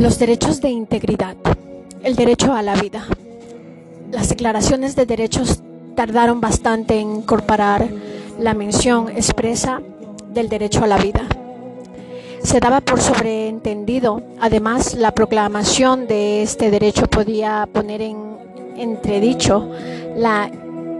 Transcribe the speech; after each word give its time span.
Los 0.00 0.18
derechos 0.18 0.62
de 0.62 0.70
integridad. 0.70 1.36
El 2.02 2.16
derecho 2.16 2.54
a 2.54 2.62
la 2.62 2.74
vida. 2.74 3.06
Las 4.10 4.30
declaraciones 4.30 4.96
de 4.96 5.04
derechos 5.04 5.60
tardaron 5.94 6.40
bastante 6.40 6.98
en 6.98 7.16
incorporar 7.16 7.86
la 8.38 8.54
mención 8.54 9.10
expresa 9.10 9.82
del 10.32 10.48
derecho 10.48 10.84
a 10.84 10.86
la 10.86 10.96
vida. 10.96 11.20
Se 12.42 12.60
daba 12.60 12.80
por 12.80 12.98
sobreentendido, 13.02 14.22
además, 14.40 14.94
la 14.94 15.10
proclamación 15.10 16.06
de 16.06 16.40
este 16.40 16.70
derecho 16.70 17.06
podía 17.06 17.68
poner 17.70 18.00
en 18.00 18.16
entredicho 18.78 19.68
la 20.16 20.50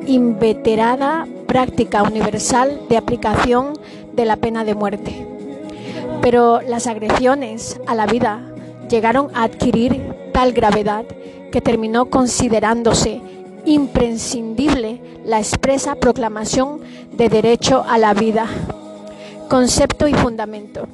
inveterada 0.06 1.26
práctica 1.46 2.02
universal 2.02 2.82
de 2.90 2.98
aplicación 2.98 3.72
de 4.12 4.26
la 4.26 4.36
pena 4.36 4.62
de 4.62 4.74
muerte. 4.74 5.26
Pero 6.20 6.60
las 6.60 6.86
agresiones 6.86 7.80
a 7.86 7.94
la 7.94 8.04
vida 8.04 8.49
llegaron 8.90 9.30
a 9.34 9.44
adquirir 9.44 10.02
tal 10.32 10.52
gravedad 10.52 11.04
que 11.50 11.60
terminó 11.60 12.06
considerándose 12.10 13.20
imprescindible 13.64 15.00
la 15.24 15.38
expresa 15.38 15.94
proclamación 15.94 16.80
de 17.12 17.28
derecho 17.28 17.84
a 17.88 17.98
la 17.98 18.14
vida. 18.14 18.46
Concepto 19.48 20.08
y 20.08 20.14
fundamento. 20.14 20.86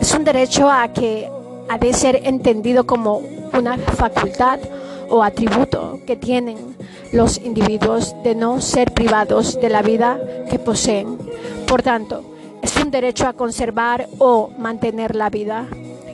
Es 0.00 0.14
un 0.14 0.24
derecho 0.24 0.70
a 0.70 0.88
que 0.88 1.28
ha 1.68 1.78
de 1.78 1.92
ser 1.92 2.20
entendido 2.24 2.86
como 2.86 3.22
una 3.52 3.76
facultad 3.76 4.60
o 5.08 5.22
atributo 5.22 6.00
que 6.06 6.16
tienen 6.16 6.76
los 7.12 7.38
individuos 7.38 8.14
de 8.22 8.34
no 8.34 8.60
ser 8.60 8.92
privados 8.92 9.60
de 9.60 9.68
la 9.68 9.82
vida 9.82 10.18
que 10.48 10.58
poseen. 10.58 11.18
Por 11.66 11.82
tanto, 11.82 12.22
es 12.62 12.76
un 12.76 12.90
derecho 12.90 13.26
a 13.26 13.32
conservar 13.32 14.08
o 14.18 14.50
mantener 14.58 15.16
la 15.16 15.30
vida 15.30 15.66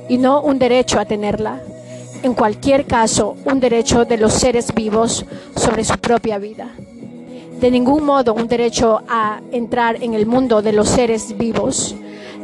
y 0.08 0.18
no 0.18 0.40
un 0.40 0.58
derecho 0.58 0.98
a 0.98 1.04
tenerla. 1.04 1.60
En 2.22 2.34
cualquier 2.34 2.86
caso, 2.86 3.36
un 3.44 3.60
derecho 3.60 4.04
de 4.04 4.16
los 4.16 4.32
seres 4.32 4.74
vivos 4.74 5.24
sobre 5.54 5.84
su 5.84 5.98
propia 5.98 6.38
vida. 6.38 6.70
De 7.60 7.70
ningún 7.70 8.04
modo 8.04 8.34
un 8.34 8.48
derecho 8.48 9.00
a 9.08 9.40
entrar 9.52 10.02
en 10.02 10.14
el 10.14 10.26
mundo 10.26 10.62
de 10.62 10.72
los 10.72 10.88
seres 10.88 11.36
vivos. 11.36 11.94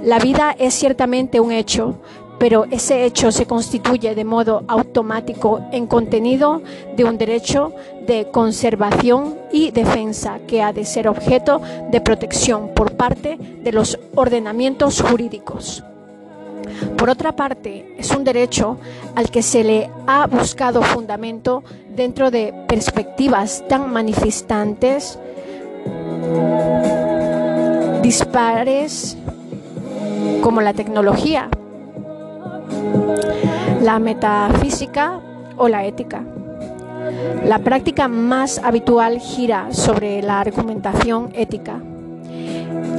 La 0.04 0.18
vida 0.18 0.54
es 0.58 0.74
ciertamente 0.74 1.40
un 1.40 1.52
hecho, 1.52 1.96
pero 2.38 2.66
ese 2.70 3.04
hecho 3.04 3.30
se 3.30 3.46
constituye 3.46 4.14
de 4.14 4.24
modo 4.24 4.64
automático 4.66 5.60
en 5.70 5.86
contenido 5.86 6.62
de 6.96 7.04
un 7.04 7.18
derecho 7.18 7.72
de 8.06 8.28
conservación 8.32 9.36
y 9.52 9.70
defensa 9.70 10.40
que 10.46 10.62
ha 10.62 10.72
de 10.72 10.84
ser 10.84 11.08
objeto 11.08 11.60
de 11.90 12.00
protección 12.00 12.70
por 12.74 12.96
parte 12.96 13.36
de 13.36 13.72
los 13.72 13.98
ordenamientos 14.14 15.00
jurídicos. 15.02 15.84
Por 16.96 17.10
otra 17.10 17.34
parte, 17.34 17.94
es 17.98 18.10
un 18.10 18.24
derecho 18.24 18.78
al 19.14 19.30
que 19.30 19.42
se 19.42 19.64
le 19.64 19.90
ha 20.06 20.26
buscado 20.26 20.82
fundamento 20.82 21.62
dentro 21.94 22.30
de 22.30 22.54
perspectivas 22.68 23.64
tan 23.68 23.92
manifestantes, 23.92 25.18
dispares 28.02 29.16
como 30.42 30.60
la 30.60 30.72
tecnología, 30.72 31.48
la 33.80 33.98
metafísica 33.98 35.20
o 35.56 35.68
la 35.68 35.84
ética. 35.84 36.22
La 37.44 37.58
práctica 37.58 38.08
más 38.08 38.58
habitual 38.58 39.18
gira 39.18 39.72
sobre 39.72 40.22
la 40.22 40.40
argumentación 40.40 41.30
ética 41.34 41.80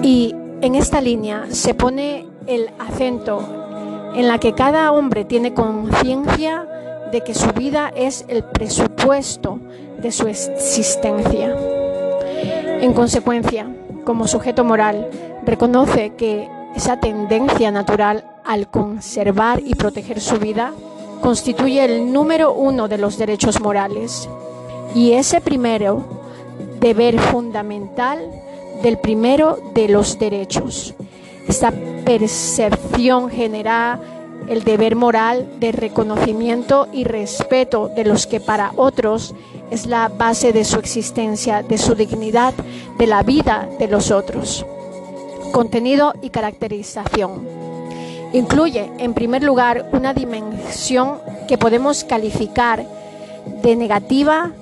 y 0.02 0.36
en 0.62 0.76
esta 0.76 1.02
línea 1.02 1.46
se 1.50 1.74
pone 1.74 2.26
el 2.48 2.70
acento 2.80 3.42
en 4.16 4.28
la 4.28 4.40
que 4.40 4.54
cada 4.54 4.92
hombre 4.92 5.26
tiene 5.26 5.54
conciencia 5.54 6.68
de 7.12 7.22
que 7.22 7.34
su 7.34 7.52
vida 7.54 7.92
es 7.96 8.26
el 8.28 8.44
presupuesto 8.44 9.60
de 10.00 10.12
su 10.12 10.28
existencia. 10.28 11.56
En 12.82 12.94
consecuencia, 12.94 13.68
como 14.04 14.28
sujeto 14.28 14.64
moral, 14.64 15.10
reconoce 15.46 16.14
que 16.16 16.48
esa 16.76 17.00
tendencia 17.00 17.72
natural 17.72 18.26
al 18.44 18.68
conservar 18.68 19.62
y 19.64 19.76
proteger 19.76 20.20
su 20.20 20.38
vida 20.38 20.74
constituye 21.22 21.86
el 21.86 22.12
número 22.12 22.54
uno 22.54 22.88
de 22.88 22.98
los 22.98 23.18
derechos 23.18 23.62
morales 23.62 24.28
y 24.94 25.14
ese 25.14 25.40
primero 25.40 26.04
deber 26.80 27.20
fundamental 27.20 28.20
del 28.82 28.98
primero 28.98 29.58
de 29.74 29.88
los 29.88 30.20
derechos. 30.20 30.94
Esta 31.54 31.72
percepción 32.04 33.30
genera 33.30 34.00
el 34.48 34.64
deber 34.64 34.96
moral 34.96 35.48
de 35.60 35.72
reconocimiento 35.72 36.88
y 36.92 37.04
respeto 37.04 37.92
de 37.96 38.06
los 38.06 38.26
que 38.26 38.40
para 38.40 38.72
otros 38.76 39.36
es 39.70 39.86
la 39.86 40.08
base 40.08 40.52
de 40.52 40.66
su 40.66 40.80
existencia, 40.80 41.62
de 41.62 41.78
su 41.78 41.94
dignidad, 41.94 42.56
de 42.98 43.06
la 43.06 43.22
vida 43.22 43.70
de 43.78 43.88
los 43.88 44.10
otros. 44.10 44.66
Contenido 45.52 46.16
y 46.24 46.32
caracterización. 46.32 47.48
Incluye, 48.34 48.90
en 48.98 49.14
primer 49.14 49.44
lugar, 49.44 49.92
una 49.92 50.16
dimensión 50.16 51.20
que 51.48 51.60
podemos 51.60 52.04
calificar 52.04 52.84
de 53.62 53.76
negativa, 53.76 54.54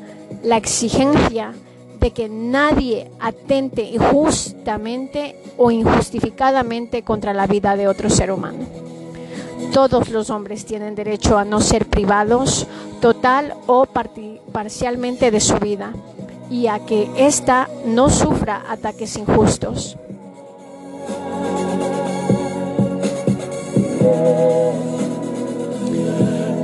la 0.43 0.57
exigencia 0.57 1.53
de 2.01 2.11
que 2.11 2.27
nadie 2.27 3.11
atente 3.19 3.83
injustamente 3.83 5.35
o 5.57 5.69
injustificadamente 5.69 7.03
contra 7.03 7.31
la 7.33 7.45
vida 7.45 7.77
de 7.77 7.87
otro 7.87 8.09
ser 8.09 8.31
humano. 8.31 8.65
Todos 9.71 10.09
los 10.09 10.31
hombres 10.31 10.65
tienen 10.65 10.95
derecho 10.95 11.37
a 11.37 11.45
no 11.45 11.61
ser 11.61 11.85
privados 11.85 12.67
total 12.99 13.53
o 13.67 13.85
parcialmente 13.85 15.29
de 15.29 15.39
su 15.39 15.57
vida 15.59 15.93
y 16.49 16.67
a 16.67 16.79
que 16.79 17.07
ésta 17.15 17.69
no 17.85 18.09
sufra 18.09 18.63
ataques 18.67 19.15
injustos. 19.17 19.95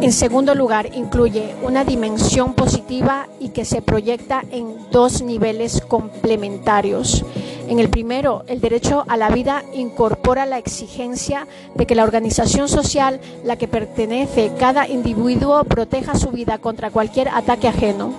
En 0.08 0.14
segundo 0.14 0.56
lugar, 0.56 0.96
incluye 0.96 1.54
una 1.62 1.84
dimensión 1.84 2.54
positiva 2.54 3.28
y 3.42 3.50
que 3.50 3.66
se 3.66 3.82
proyecta 3.82 4.42
en 4.52 4.90
dos 4.90 5.22
niveles 5.22 5.82
complementarios. 5.82 7.26
En 7.68 7.80
el 7.80 7.90
primero, 7.90 8.46
el 8.48 8.62
derecho 8.62 9.04
a 9.10 9.18
la 9.18 9.28
vida 9.28 9.66
incorpora 9.74 10.46
la 10.46 10.60
exigencia 10.60 11.46
de 11.76 11.86
que 11.86 11.94
la 11.94 12.06
organización 12.06 12.70
social 12.70 13.20
la 13.44 13.58
que 13.58 13.68
pertenece 13.68 14.54
cada 14.58 14.88
individuo 14.88 15.66
proteja 15.66 16.16
su 16.16 16.30
vida 16.30 16.58
contra 16.58 16.90
cualquier 16.90 17.28
ataque 17.28 17.68
ajeno. 17.68 18.14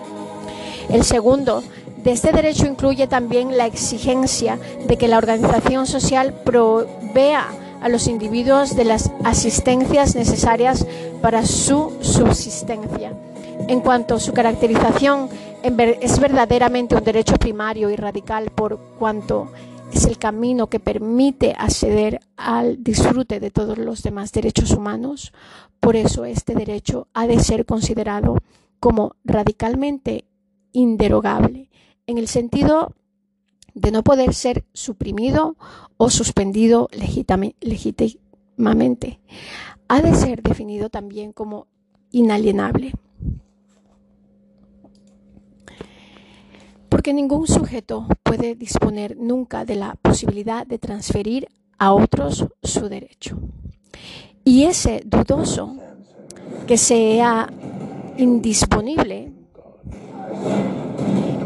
El 0.91 1.05
segundo, 1.05 1.63
de 2.05 2.13
este 2.13 2.33
derecho 2.33 2.67
incluye 2.67 3.07
también 3.07 3.57
la 3.57 3.65
exigencia 3.65 4.59
de 4.87 4.99
que 4.99 5.09
la 5.09 5.17
organización 5.17 5.87
social 5.87 6.35
provea 6.45 7.49
a 7.81 7.89
los 7.89 8.07
individuos 8.07 8.77
de 8.77 8.85
las 8.85 9.11
asistencias 9.25 10.15
necesarias 10.15 10.87
para 11.23 11.45
su 11.45 11.97
subsistencia. 12.01 13.13
En 13.69 13.81
cuanto 13.81 14.15
a 14.15 14.21
su 14.21 14.33
caracterización, 14.33 15.29
es 15.63 16.21
verdaderamente 16.21 16.95
un 16.95 17.05
derecho 17.05 17.37
primario 17.37 17.91
y 17.91 17.97
radical 17.97 18.51
por 18.51 18.79
cuanto 18.99 19.51
es 19.93 20.05
el 20.05 20.19
camino 20.19 20.69
que 20.69 20.81
permite 20.81 21.55
acceder 21.59 22.21
al 22.37 22.83
disfrute 22.83 23.41
de 23.41 23.51
todos 23.51 23.79
los 23.79 24.03
demás 24.03 24.33
derechos 24.33 24.71
humanos. 24.73 25.33
Por 25.81 25.97
eso 25.97 26.25
este 26.25 26.55
derecho 26.55 27.09
ha 27.15 27.27
de 27.27 27.41
ser 27.41 27.65
considerado 27.67 28.39
como 28.81 29.17
radicalmente 29.25 30.25
inderogable, 30.73 31.71
en 32.07 32.19
el 32.19 32.29
sentido 32.29 32.95
de 33.81 33.91
no 33.91 34.03
poder 34.03 34.35
ser 34.35 34.65
suprimido 34.73 35.57
o 35.97 36.11
suspendido 36.11 36.89
legítimamente. 37.61 39.21
Ha 39.89 40.03
de 40.03 40.15
ser 40.15 40.43
definido 40.43 40.91
también 40.91 41.33
como 41.33 41.67
inalienable. 42.11 42.93
Porque 46.89 47.13
ningún 47.13 47.47
sujeto 47.47 48.07
puede 48.23 48.55
disponer 48.55 49.17
nunca 49.17 49.65
de 49.65 49.77
la 49.77 49.95
posibilidad 50.01 50.67
de 50.67 50.79
transferir 50.79 51.49
a 51.79 51.93
otros 51.93 52.47
su 52.63 52.89
derecho. 52.89 53.39
Y 54.45 54.65
ese 54.65 55.03
dudoso 55.05 55.77
que 56.67 56.79
sea 56.79 57.53
indisponible 58.17 59.33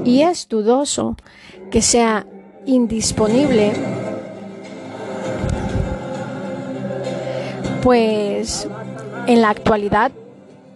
y 0.04 0.22
es 0.22 0.48
dudoso 0.48 1.16
que 1.72 1.80
sea 1.80 2.26
indisponible, 2.66 3.72
pues 7.82 8.68
en 9.26 9.40
la 9.40 9.48
actualidad 9.48 10.12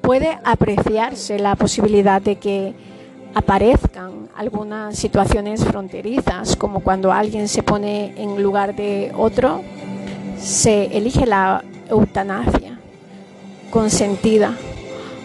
puede 0.01 0.39
apreciarse 0.43 1.39
la 1.39 1.55
posibilidad 1.55 2.23
de 2.23 2.37
que 2.37 2.75
aparezcan 3.35 4.31
algunas 4.35 4.97
situaciones 4.97 5.63
fronterizas, 5.63 6.57
como 6.57 6.81
cuando 6.81 7.13
alguien 7.13 7.47
se 7.47 7.63
pone 7.63 8.15
en 8.17 8.43
lugar 8.43 8.75
de 8.75 9.13
otro, 9.15 9.61
se 10.39 10.97
elige 10.97 11.27
la 11.27 11.63
eutanasia 11.91 12.81
consentida 13.71 14.57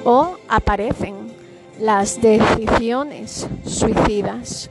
o 0.04 0.36
aparecen 0.50 1.16
las 1.80 2.22
decisiones 2.22 3.48
suicidas. 3.66 4.70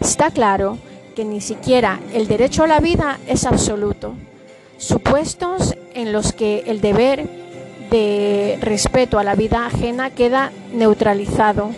Está 0.00 0.30
claro 0.30 0.78
que 1.14 1.24
ni 1.24 1.40
siquiera 1.40 2.00
el 2.12 2.28
derecho 2.28 2.64
a 2.64 2.66
la 2.66 2.80
vida 2.80 3.18
es 3.26 3.46
absoluto. 3.46 4.14
Supuestos 4.78 5.74
en 5.94 6.12
los 6.12 6.32
que 6.32 6.64
el 6.66 6.80
deber 6.80 7.26
de 7.90 8.58
respeto 8.60 9.18
a 9.18 9.24
la 9.24 9.34
vida 9.34 9.66
ajena 9.66 10.10
queda 10.10 10.52
neutralizado, 10.72 11.70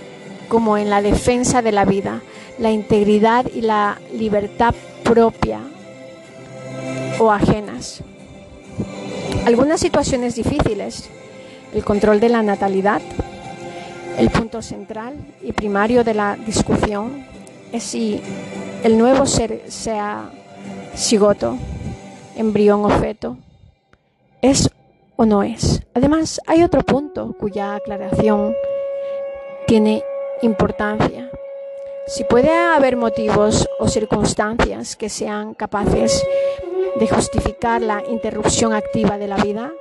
como 0.49 0.77
en 0.79 0.91
la 0.91 1.03
defensa 1.03 1.63
de 1.63 1.73
la 1.73 1.85
vida, 1.85 2.23
la 2.59 2.73
integridad 2.73 3.47
y 3.55 3.61
la 3.61 4.01
libertad 4.13 4.75
propia 5.05 5.61
o 7.21 7.31
ajenas. 7.31 8.03
Algunas 9.47 9.81
situaciones 9.81 10.35
difíciles, 10.35 11.09
el 11.73 11.85
control 11.85 12.19
de 12.21 12.29
la 12.29 12.43
natalidad, 12.43 13.01
el 14.19 14.31
punto 14.31 14.63
central 14.63 15.15
y 15.43 15.53
primario 15.53 16.03
de 16.03 16.15
la 16.15 16.37
discusión 16.37 17.25
si 17.79 18.21
el 18.83 18.99
nuevo 18.99 19.27
ser 19.27 19.71
sea 19.71 20.31
cigoto, 20.95 21.57
embrión 22.37 22.85
o 22.85 22.91
feto, 22.91 23.37
es 24.43 24.71
o 25.17 25.27
no 25.27 25.43
es. 25.43 25.83
Además, 25.95 26.41
hay 26.47 26.63
otro 26.63 26.83
punto 26.83 27.35
cuya 27.39 27.75
aclaración 27.75 28.55
tiene 29.67 30.03
importancia. 30.43 31.31
Si 32.07 32.25
puede 32.25 32.53
haber 32.53 32.97
motivos 32.97 33.69
o 33.79 33.89
circunstancias 33.89 34.97
que 34.97 35.09
sean 35.09 35.55
capaces 35.55 36.25
de 36.99 37.07
justificar 37.07 37.83
la 37.83 38.03
interrupción 38.09 38.73
activa 38.73 39.19
de 39.19 39.29
la 39.29 39.37
vida, 39.37 39.73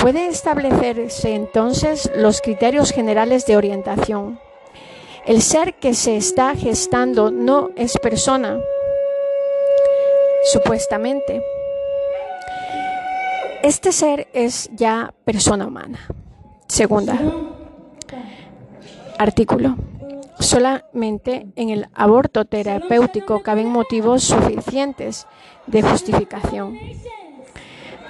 Puede 0.00 0.28
establecerse 0.28 1.34
entonces 1.34 2.10
los 2.16 2.40
criterios 2.40 2.90
generales 2.90 3.44
de 3.44 3.58
orientación. 3.58 4.40
El 5.26 5.42
ser 5.42 5.74
que 5.74 5.94
se 5.94 6.16
está 6.16 6.54
gestando 6.54 7.30
no 7.30 7.70
es 7.76 7.98
persona, 7.98 8.58
supuestamente. 10.44 11.42
Este 13.62 13.92
ser 13.92 14.28
es 14.32 14.70
ya 14.72 15.12
persona 15.24 15.66
humana. 15.66 15.98
Segunda. 16.68 17.18
Artículo. 19.18 19.76
Solamente 20.38 21.48
en 21.54 21.68
el 21.68 21.88
aborto 21.94 22.46
terapéutico 22.46 23.42
caben 23.42 23.68
motivos 23.68 24.24
suficientes 24.24 25.26
de 25.66 25.82
justificación 25.82 26.78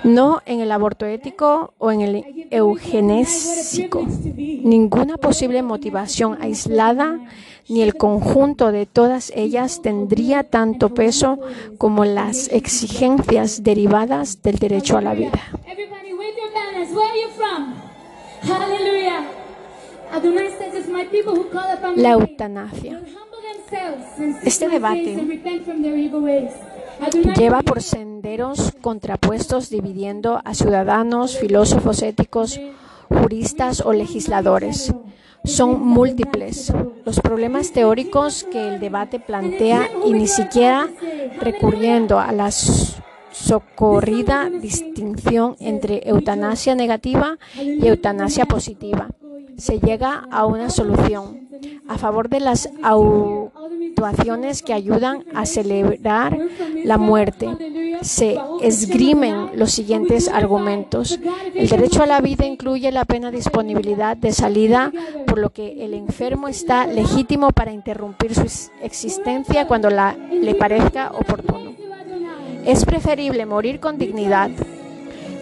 no 0.04 0.42
en 0.46 0.60
el 0.60 0.72
aborto 0.72 1.06
ético 1.06 1.74
o 1.78 1.92
en 1.92 2.00
el 2.00 2.39
eugenésico. 2.50 4.06
Ninguna 4.36 5.16
posible 5.16 5.62
motivación 5.62 6.38
aislada 6.40 7.18
ni 7.68 7.82
el 7.82 7.94
conjunto 7.94 8.72
de 8.72 8.86
todas 8.86 9.32
ellas 9.34 9.80
tendría 9.80 10.42
tanto 10.42 10.92
peso 10.92 11.38
como 11.78 12.04
las 12.04 12.48
exigencias 12.48 13.62
derivadas 13.62 14.42
del 14.42 14.58
derecho 14.58 14.98
a 14.98 15.00
la 15.00 15.14
vida. 15.14 15.40
La 21.96 22.10
eutanasia. 22.10 23.00
Este 24.42 24.68
debate 24.68 25.16
lleva 27.36 27.62
por 27.62 27.82
senderos 27.82 28.72
contrapuestos 28.80 29.70
dividiendo 29.70 30.40
a 30.44 30.54
ciudadanos, 30.54 31.38
filósofos 31.38 32.02
éticos, 32.02 32.60
juristas 33.08 33.82
o 33.84 33.92
legisladores. 33.92 34.92
Son 35.44 35.80
múltiples 35.80 36.72
los 37.04 37.20
problemas 37.20 37.72
teóricos 37.72 38.44
que 38.44 38.68
el 38.68 38.80
debate 38.80 39.20
plantea 39.20 39.88
y 40.04 40.12
ni 40.12 40.26
siquiera 40.26 40.88
recurriendo 41.40 42.20
a 42.20 42.32
la 42.32 42.50
socorrida 42.50 44.50
distinción 44.50 45.56
entre 45.60 46.08
eutanasia 46.08 46.74
negativa 46.74 47.38
y 47.56 47.86
eutanasia 47.86 48.44
positiva 48.44 49.08
se 49.60 49.78
llega 49.78 50.26
a 50.30 50.46
una 50.46 50.70
solución 50.70 51.48
a 51.88 51.98
favor 51.98 52.28
de 52.28 52.40
las 52.40 52.68
actuaciones 52.82 54.62
que 54.62 54.72
ayudan 54.72 55.24
a 55.34 55.44
celebrar 55.44 56.38
la 56.84 56.96
muerte. 56.98 57.48
Se 58.00 58.38
esgrimen 58.62 59.50
los 59.56 59.72
siguientes 59.72 60.28
argumentos. 60.28 61.18
El 61.54 61.68
derecho 61.68 62.02
a 62.02 62.06
la 62.06 62.20
vida 62.20 62.46
incluye 62.46 62.90
la 62.90 63.04
plena 63.04 63.30
disponibilidad 63.30 64.16
de 64.16 64.32
salida, 64.32 64.90
por 65.26 65.38
lo 65.38 65.50
que 65.50 65.84
el 65.84 65.92
enfermo 65.94 66.48
está 66.48 66.86
legítimo 66.86 67.50
para 67.50 67.72
interrumpir 67.72 68.34
su 68.34 68.70
existencia 68.82 69.66
cuando 69.66 69.90
la, 69.90 70.16
le 70.16 70.54
parezca 70.54 71.10
oportuno. 71.10 71.74
Es 72.64 72.84
preferible 72.84 73.44
morir 73.46 73.80
con 73.80 73.98
dignidad 73.98 74.50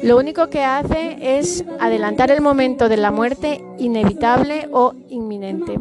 lo 0.03 0.17
único 0.17 0.49
que 0.49 0.65
hace 0.65 1.39
es 1.39 1.65
adelantar 1.81 2.31
el 2.31 2.41
momento 2.41 2.89
de 2.89 2.97
la 2.97 3.11
muerte 3.11 3.65
inevitable 3.79 4.69
o 4.73 4.95
inminente. 5.09 5.79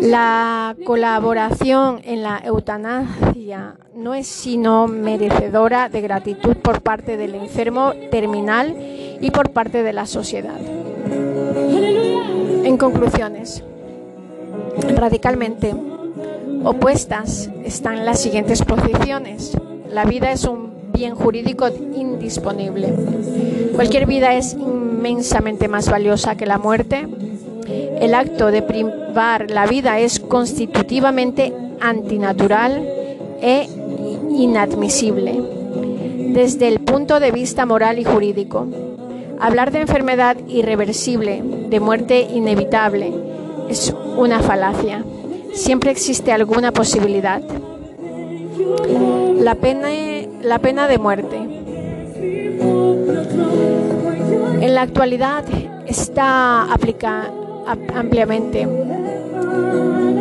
La 0.00 0.76
colaboración 0.84 2.00
en 2.04 2.22
la 2.22 2.40
eutanasia 2.44 3.76
no 3.94 4.14
es 4.14 4.26
sino 4.26 4.86
merecedora 4.86 5.88
de 5.88 6.00
gratitud 6.00 6.56
por 6.56 6.82
parte 6.82 7.16
del 7.16 7.34
enfermo 7.34 7.92
terminal 8.10 8.76
y 9.20 9.30
por 9.30 9.50
parte 9.50 9.82
de 9.82 9.92
la 9.92 10.06
sociedad. 10.06 10.58
En 12.64 12.76
conclusiones, 12.76 13.64
radicalmente 14.94 15.74
opuestas 16.64 17.50
están 17.64 18.04
las 18.04 18.20
siguientes 18.20 18.62
posiciones. 18.62 19.56
La 19.90 20.04
vida 20.04 20.30
es 20.32 20.44
un 20.44 20.67
bien 20.98 21.14
jurídico 21.14 21.68
indisponible. 21.94 22.92
Cualquier 23.76 24.04
vida 24.06 24.34
es 24.34 24.54
inmensamente 24.54 25.68
más 25.68 25.88
valiosa 25.88 26.36
que 26.36 26.44
la 26.44 26.58
muerte. 26.58 27.06
El 28.00 28.14
acto 28.14 28.50
de 28.50 28.62
privar 28.62 29.48
la 29.48 29.66
vida 29.66 30.00
es 30.00 30.18
constitutivamente 30.18 31.52
antinatural 31.80 32.84
e 33.40 33.68
inadmisible 34.30 35.40
desde 36.34 36.66
el 36.66 36.80
punto 36.80 37.20
de 37.20 37.30
vista 37.30 37.64
moral 37.64 38.00
y 38.00 38.04
jurídico. 38.04 38.66
Hablar 39.38 39.70
de 39.70 39.82
enfermedad 39.82 40.36
irreversible, 40.48 41.44
de 41.70 41.78
muerte 41.78 42.22
inevitable, 42.22 43.12
es 43.68 43.94
una 44.16 44.40
falacia. 44.40 45.04
Siempre 45.52 45.92
existe 45.92 46.32
alguna 46.32 46.72
posibilidad. 46.72 47.40
La 49.40 49.54
pena 49.54 49.92
la 50.42 50.58
pena 50.58 50.86
de 50.88 50.98
muerte. 50.98 51.36
En 54.60 54.74
la 54.74 54.82
actualidad 54.82 55.44
está 55.86 56.72
aplicada 56.72 57.30
ampliamente 57.94 58.66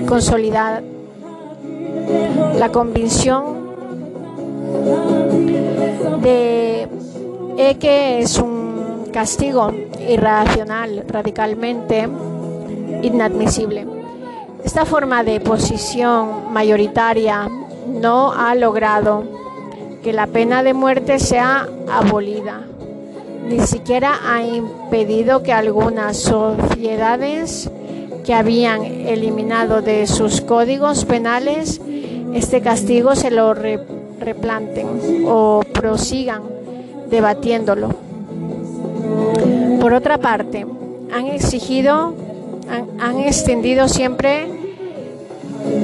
consolidada 0.07 0.81
la 2.57 2.69
convicción 2.69 3.57
de 6.21 6.87
que 7.79 8.19
es 8.19 8.37
un 8.39 9.09
castigo 9.11 9.71
irracional, 10.07 11.03
radicalmente 11.07 12.07
inadmisible. 13.01 13.85
Esta 14.63 14.85
forma 14.85 15.23
de 15.23 15.39
posición 15.39 16.53
mayoritaria 16.53 17.49
no 17.87 18.31
ha 18.31 18.55
logrado 18.55 19.23
que 20.07 20.13
la 20.13 20.27
pena 20.27 20.63
de 20.63 20.73
muerte 20.73 21.19
sea 21.19 21.67
abolida. 21.91 22.61
Ni 23.49 23.59
siquiera 23.67 24.13
ha 24.25 24.41
impedido 24.41 25.43
que 25.43 25.51
algunas 25.51 26.15
sociedades 26.15 27.69
que 28.25 28.33
habían 28.33 28.85
eliminado 28.85 29.81
de 29.81 30.07
sus 30.07 30.39
códigos 30.39 31.03
penales 31.03 31.81
este 32.33 32.61
castigo 32.61 33.17
se 33.17 33.31
lo 33.31 33.53
replanten 33.53 35.25
o 35.27 35.59
prosigan 35.73 36.43
debatiéndolo. 37.09 37.93
Por 39.81 39.91
otra 39.91 40.19
parte, 40.19 40.65
han 41.13 41.27
exigido, 41.27 42.13
han 42.97 43.19
extendido 43.19 43.89
siempre 43.89 44.47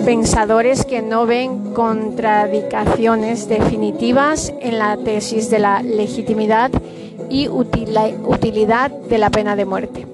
pensadores 0.06 0.86
que 0.86 1.02
no 1.02 1.26
ven 1.26 1.74
contradicciones 1.74 3.48
definitivas 3.48 4.54
en 4.62 4.80
la 4.80 4.98
tesis 4.98 5.50
de 5.50 5.60
la 5.60 5.82
legitimidad 5.82 6.72
y 7.30 7.48
utilidad 7.48 8.92
de 8.92 9.18
la 9.18 9.30
pena 9.30 9.56
de 9.56 9.66
muerte. 9.66 10.08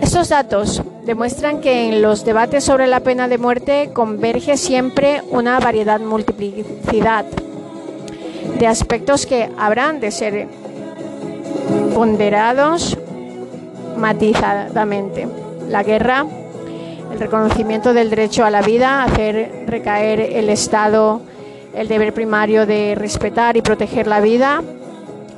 Estos 0.00 0.28
datos 0.28 0.82
demuestran 1.04 1.60
que 1.60 1.88
en 1.88 2.02
los 2.02 2.24
debates 2.24 2.64
sobre 2.64 2.86
la 2.86 3.00
pena 3.00 3.28
de 3.28 3.38
muerte 3.38 3.90
converge 3.92 4.56
siempre 4.56 5.22
una 5.30 5.58
variedad 5.58 6.00
multiplicidad 6.00 7.24
de 8.58 8.66
aspectos 8.66 9.26
que 9.26 9.50
habrán 9.58 10.00
de 10.00 10.10
ser 10.10 10.48
ponderados 11.94 12.98
matizadamente. 13.96 15.26
La 15.68 15.82
guerra, 15.82 16.26
el 17.12 17.18
reconocimiento 17.18 17.94
del 17.94 18.10
derecho 18.10 18.44
a 18.44 18.50
la 18.50 18.62
vida, 18.62 19.02
hacer 19.02 19.64
recaer 19.66 20.20
el 20.20 20.50
Estado 20.50 21.20
el 21.76 21.88
deber 21.88 22.14
primario 22.14 22.64
de 22.66 22.94
respetar 22.94 23.56
y 23.58 23.62
proteger 23.62 24.06
la 24.06 24.20
vida, 24.20 24.62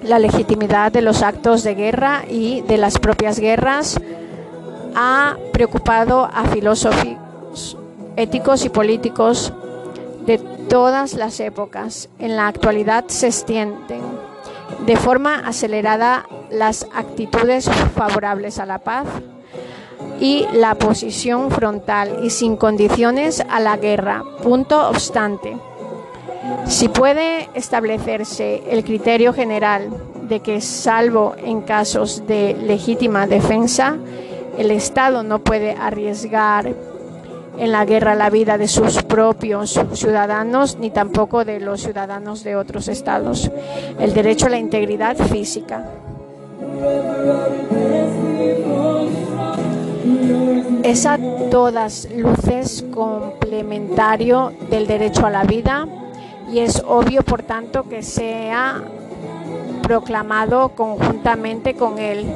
la 0.02 0.20
legitimidad 0.20 0.92
de 0.92 1.02
los 1.02 1.22
actos 1.22 1.64
de 1.64 1.74
guerra 1.74 2.22
y 2.30 2.60
de 2.60 2.78
las 2.78 2.98
propias 2.98 3.40
guerras, 3.40 4.00
ha 4.94 5.36
preocupado 5.52 6.30
a 6.32 6.44
filósofos 6.44 7.76
éticos 8.14 8.64
y 8.64 8.68
políticos 8.68 9.52
de 10.26 10.38
todas 10.38 11.14
las 11.14 11.40
épocas. 11.40 12.08
En 12.20 12.36
la 12.36 12.46
actualidad 12.46 13.06
se 13.08 13.26
extienden 13.26 14.02
de 14.86 14.96
forma 14.96 15.40
acelerada 15.40 16.24
las 16.50 16.86
actitudes 16.94 17.68
favorables 17.96 18.60
a 18.60 18.66
la 18.66 18.78
paz 18.78 19.06
y 20.20 20.46
la 20.52 20.74
posición 20.74 21.50
frontal 21.50 22.20
y 22.22 22.30
sin 22.30 22.56
condiciones 22.56 23.44
a 23.48 23.60
la 23.60 23.76
guerra. 23.76 24.24
Punto 24.42 24.88
obstante, 24.88 25.56
si 26.66 26.88
puede 26.88 27.48
establecerse 27.54 28.62
el 28.70 28.84
criterio 28.84 29.32
general 29.32 29.90
de 30.28 30.40
que, 30.40 30.60
salvo 30.60 31.34
en 31.38 31.62
casos 31.62 32.26
de 32.26 32.54
legítima 32.54 33.26
defensa, 33.26 33.96
el 34.58 34.70
Estado 34.70 35.22
no 35.22 35.38
puede 35.38 35.72
arriesgar 35.72 36.74
en 37.58 37.72
la 37.72 37.84
guerra 37.84 38.14
la 38.14 38.30
vida 38.30 38.56
de 38.56 38.68
sus 38.68 39.02
propios 39.02 39.80
ciudadanos 39.92 40.78
ni 40.78 40.90
tampoco 40.90 41.44
de 41.44 41.60
los 41.60 41.82
ciudadanos 41.82 42.44
de 42.44 42.56
otros 42.56 42.88
estados. 42.88 43.50
El 43.98 44.14
derecho 44.14 44.46
a 44.46 44.50
la 44.50 44.58
integridad 44.58 45.16
física. 45.16 45.84
Es 50.82 51.06
a 51.06 51.18
todas 51.50 52.08
luces 52.14 52.84
complementario 52.92 54.52
del 54.70 54.86
derecho 54.86 55.26
a 55.26 55.30
la 55.30 55.44
vida 55.44 55.86
y 56.52 56.60
es 56.60 56.82
obvio, 56.86 57.22
por 57.22 57.42
tanto, 57.42 57.88
que 57.88 58.02
sea 58.02 58.82
proclamado 59.82 60.70
conjuntamente 60.70 61.74
con 61.74 61.98
él, 61.98 62.26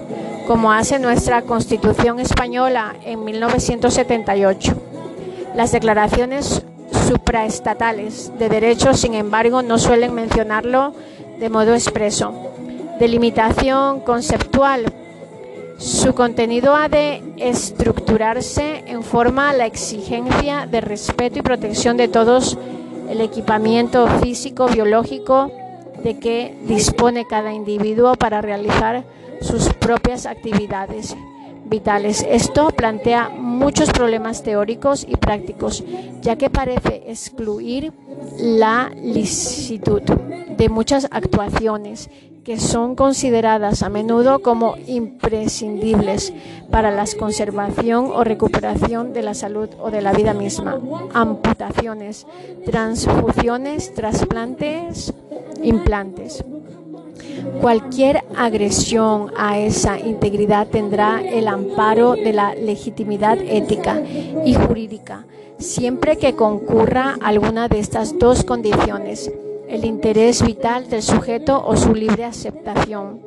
como 0.47 0.73
hace 0.73 0.99
nuestra 0.99 1.43
Constitución 1.43 2.19
española 2.19 2.95
en 3.05 3.25
1978. 3.25 4.75
Las 5.55 5.73
declaraciones 5.73 6.63
supraestatales 7.09 8.33
de 8.39 8.49
derechos, 8.49 9.01
sin 9.01 9.15
embargo, 9.15 9.63
no 9.63 9.79
suelen 9.79 10.15
mencionarlo 10.15 10.95
de 11.39 11.51
modo 11.51 11.75
expreso. 11.75 12.33
Delimitación 12.99 14.01
conceptual. 14.01 14.85
Su 15.79 16.15
contenido 16.15 16.77
ha 16.77 16.89
de 16.89 17.23
estructurarse 17.37 18.85
en 18.87 19.03
forma 19.03 19.51
a 19.51 19.53
la 19.53 19.67
exigencia 19.67 20.67
de 20.67 20.81
respeto 20.81 21.39
y 21.39 21.43
protección 21.43 21.97
de 21.97 22.09
todos 22.09 22.59
el 23.09 23.21
equipamiento 23.21 24.07
físico, 24.21 24.69
biológico 24.69 25.51
de 26.03 26.19
que 26.19 26.57
dispone 26.67 27.27
cada 27.27 27.53
individuo 27.53 28.15
para 28.15 28.41
realizar 28.41 29.05
sus 29.41 29.73
propias 29.75 30.27
actividades 30.27 31.17
vitales. 31.65 32.25
Esto 32.29 32.69
plantea 32.71 33.29
muchos 33.29 33.91
problemas 33.91 34.43
teóricos 34.43 35.07
y 35.09 35.17
prácticos, 35.17 35.85
ya 36.21 36.37
que 36.37 36.51
parece 36.51 37.05
excluir 37.07 37.93
la 38.39 38.91
licitud 39.03 40.03
de 40.03 40.69
muchas 40.69 41.09
actuaciones 41.11 42.11
que 42.45 42.59
son 42.59 42.97
consideradas 42.97 43.83
a 43.83 43.89
menudo 43.89 44.41
como 44.41 44.75
imprescindibles 44.87 46.33
para 46.71 46.91
la 46.91 47.05
conservación 47.19 48.07
o 48.07 48.25
recuperación 48.25 49.13
de 49.13 49.23
la 49.23 49.35
salud 49.35 49.69
o 49.79 49.91
de 49.91 50.03
la 50.03 50.13
vida 50.13 50.35
misma. 50.35 50.81
Amputaciones, 51.15 52.27
transfusiones, 52.65 53.95
trasplantes, 53.95 55.15
implantes. 55.63 56.45
Cualquier 57.61 58.25
agresión 58.37 59.31
a 59.37 59.59
esa 59.59 59.99
integridad 59.99 60.67
tendrá 60.67 61.21
el 61.21 61.47
amparo 61.47 62.15
de 62.15 62.33
la 62.33 62.55
legitimidad 62.55 63.39
ética 63.39 64.03
y 64.45 64.55
jurídica, 64.55 65.27
siempre 65.59 66.17
que 66.17 66.35
concurra 66.35 67.17
alguna 67.23 67.69
de 67.69 67.79
estas 67.79 68.19
dos 68.19 68.43
condiciones 68.43 69.31
el 69.73 69.87
interés 69.87 70.43
vital 70.45 70.91
del 70.91 71.03
sujeto 71.03 71.63
o 71.65 71.77
su 71.79 71.95
libre 71.95 72.25
aceptación. 72.25 73.23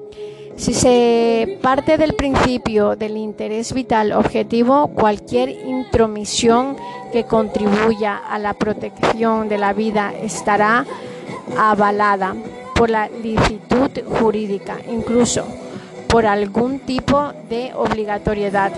Si 0.55 0.73
se 0.73 1.57
parte 1.61 1.97
del 1.97 2.13
principio 2.13 2.95
del 2.95 3.17
interés 3.17 3.73
vital 3.73 4.13
objetivo, 4.13 4.87
cualquier 4.89 5.49
intromisión 5.49 6.77
que 7.11 7.23
contribuya 7.23 8.15
a 8.17 8.37
la 8.37 8.53
protección 8.53 9.49
de 9.49 9.57
la 9.57 9.73
vida 9.73 10.13
estará 10.21 10.85
avalada 11.57 12.35
por 12.75 12.91
la 12.91 13.09
licitud 13.09 13.89
jurídica, 14.19 14.77
incluso 14.89 15.45
por 16.07 16.27
algún 16.27 16.79
tipo 16.79 17.33
de 17.49 17.73
obligatoriedad, 17.75 18.71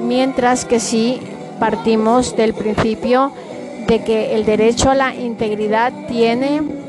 mientras 0.00 0.64
que 0.64 0.80
si 0.80 1.20
partimos 1.60 2.34
del 2.34 2.54
principio 2.54 3.30
de 3.86 4.02
que 4.02 4.34
el 4.34 4.46
derecho 4.46 4.90
a 4.90 4.94
la 4.94 5.14
integridad 5.14 5.92
tiene 6.08 6.79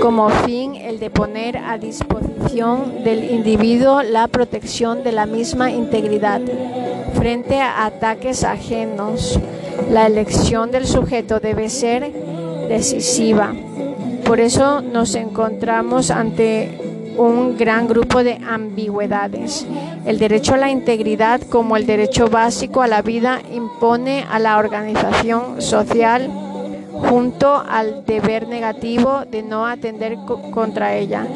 como 0.00 0.28
fin 0.28 0.74
el 0.74 0.98
de 0.98 1.10
poner 1.10 1.56
a 1.56 1.78
disposición 1.78 3.04
del 3.04 3.30
individuo 3.30 4.02
la 4.02 4.28
protección 4.28 5.02
de 5.02 5.12
la 5.12 5.26
misma 5.26 5.70
integridad 5.70 6.40
frente 7.14 7.60
a 7.60 7.86
ataques 7.86 8.44
ajenos. 8.44 9.38
La 9.90 10.06
elección 10.06 10.70
del 10.70 10.86
sujeto 10.86 11.40
debe 11.40 11.68
ser 11.68 12.12
decisiva. 12.68 13.52
Por 14.24 14.40
eso 14.40 14.80
nos 14.80 15.14
encontramos 15.14 16.10
ante 16.10 16.78
un 17.16 17.56
gran 17.56 17.86
grupo 17.86 18.24
de 18.24 18.38
ambigüedades. 18.46 19.66
El 20.06 20.18
derecho 20.18 20.54
a 20.54 20.58
la 20.58 20.70
integridad 20.70 21.40
como 21.42 21.76
el 21.76 21.86
derecho 21.86 22.28
básico 22.28 22.82
a 22.82 22.88
la 22.88 23.02
vida 23.02 23.40
impone 23.52 24.24
a 24.30 24.38
la 24.38 24.58
organización 24.58 25.60
social 25.62 26.43
junto 26.94 27.54
al 27.54 28.04
deber 28.06 28.48
negativo 28.48 29.22
de 29.30 29.42
no 29.42 29.66
atender 29.66 30.16
contra 30.52 30.96
ella. 30.96 31.26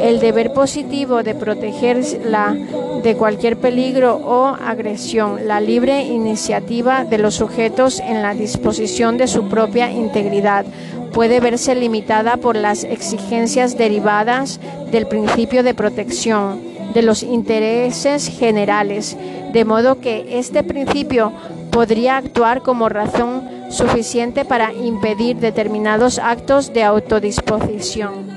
El 0.00 0.20
deber 0.20 0.52
positivo 0.52 1.22
de 1.22 1.34
protegerla 1.34 2.56
de 3.02 3.16
cualquier 3.16 3.56
peligro 3.56 4.16
o 4.16 4.46
agresión. 4.46 5.46
La 5.46 5.60
libre 5.60 6.02
iniciativa 6.02 7.04
de 7.04 7.18
los 7.18 7.34
sujetos 7.34 7.98
en 8.00 8.22
la 8.22 8.34
disposición 8.34 9.16
de 9.16 9.26
su 9.26 9.48
propia 9.48 9.90
integridad 9.90 10.66
puede 11.12 11.40
verse 11.40 11.74
limitada 11.74 12.36
por 12.36 12.56
las 12.56 12.84
exigencias 12.84 13.76
derivadas 13.76 14.60
del 14.92 15.06
principio 15.06 15.62
de 15.62 15.74
protección 15.74 16.60
de 16.94 17.02
los 17.02 17.22
intereses 17.22 18.28
generales, 18.28 19.16
de 19.52 19.64
modo 19.64 20.00
que 20.00 20.38
este 20.38 20.62
principio 20.62 21.32
podría 21.70 22.16
actuar 22.16 22.62
como 22.62 22.88
razón 22.88 23.59
suficiente 23.70 24.44
para 24.44 24.72
impedir 24.72 25.36
determinados 25.36 26.18
actos 26.18 26.72
de 26.72 26.82
autodisposición. 26.82 28.28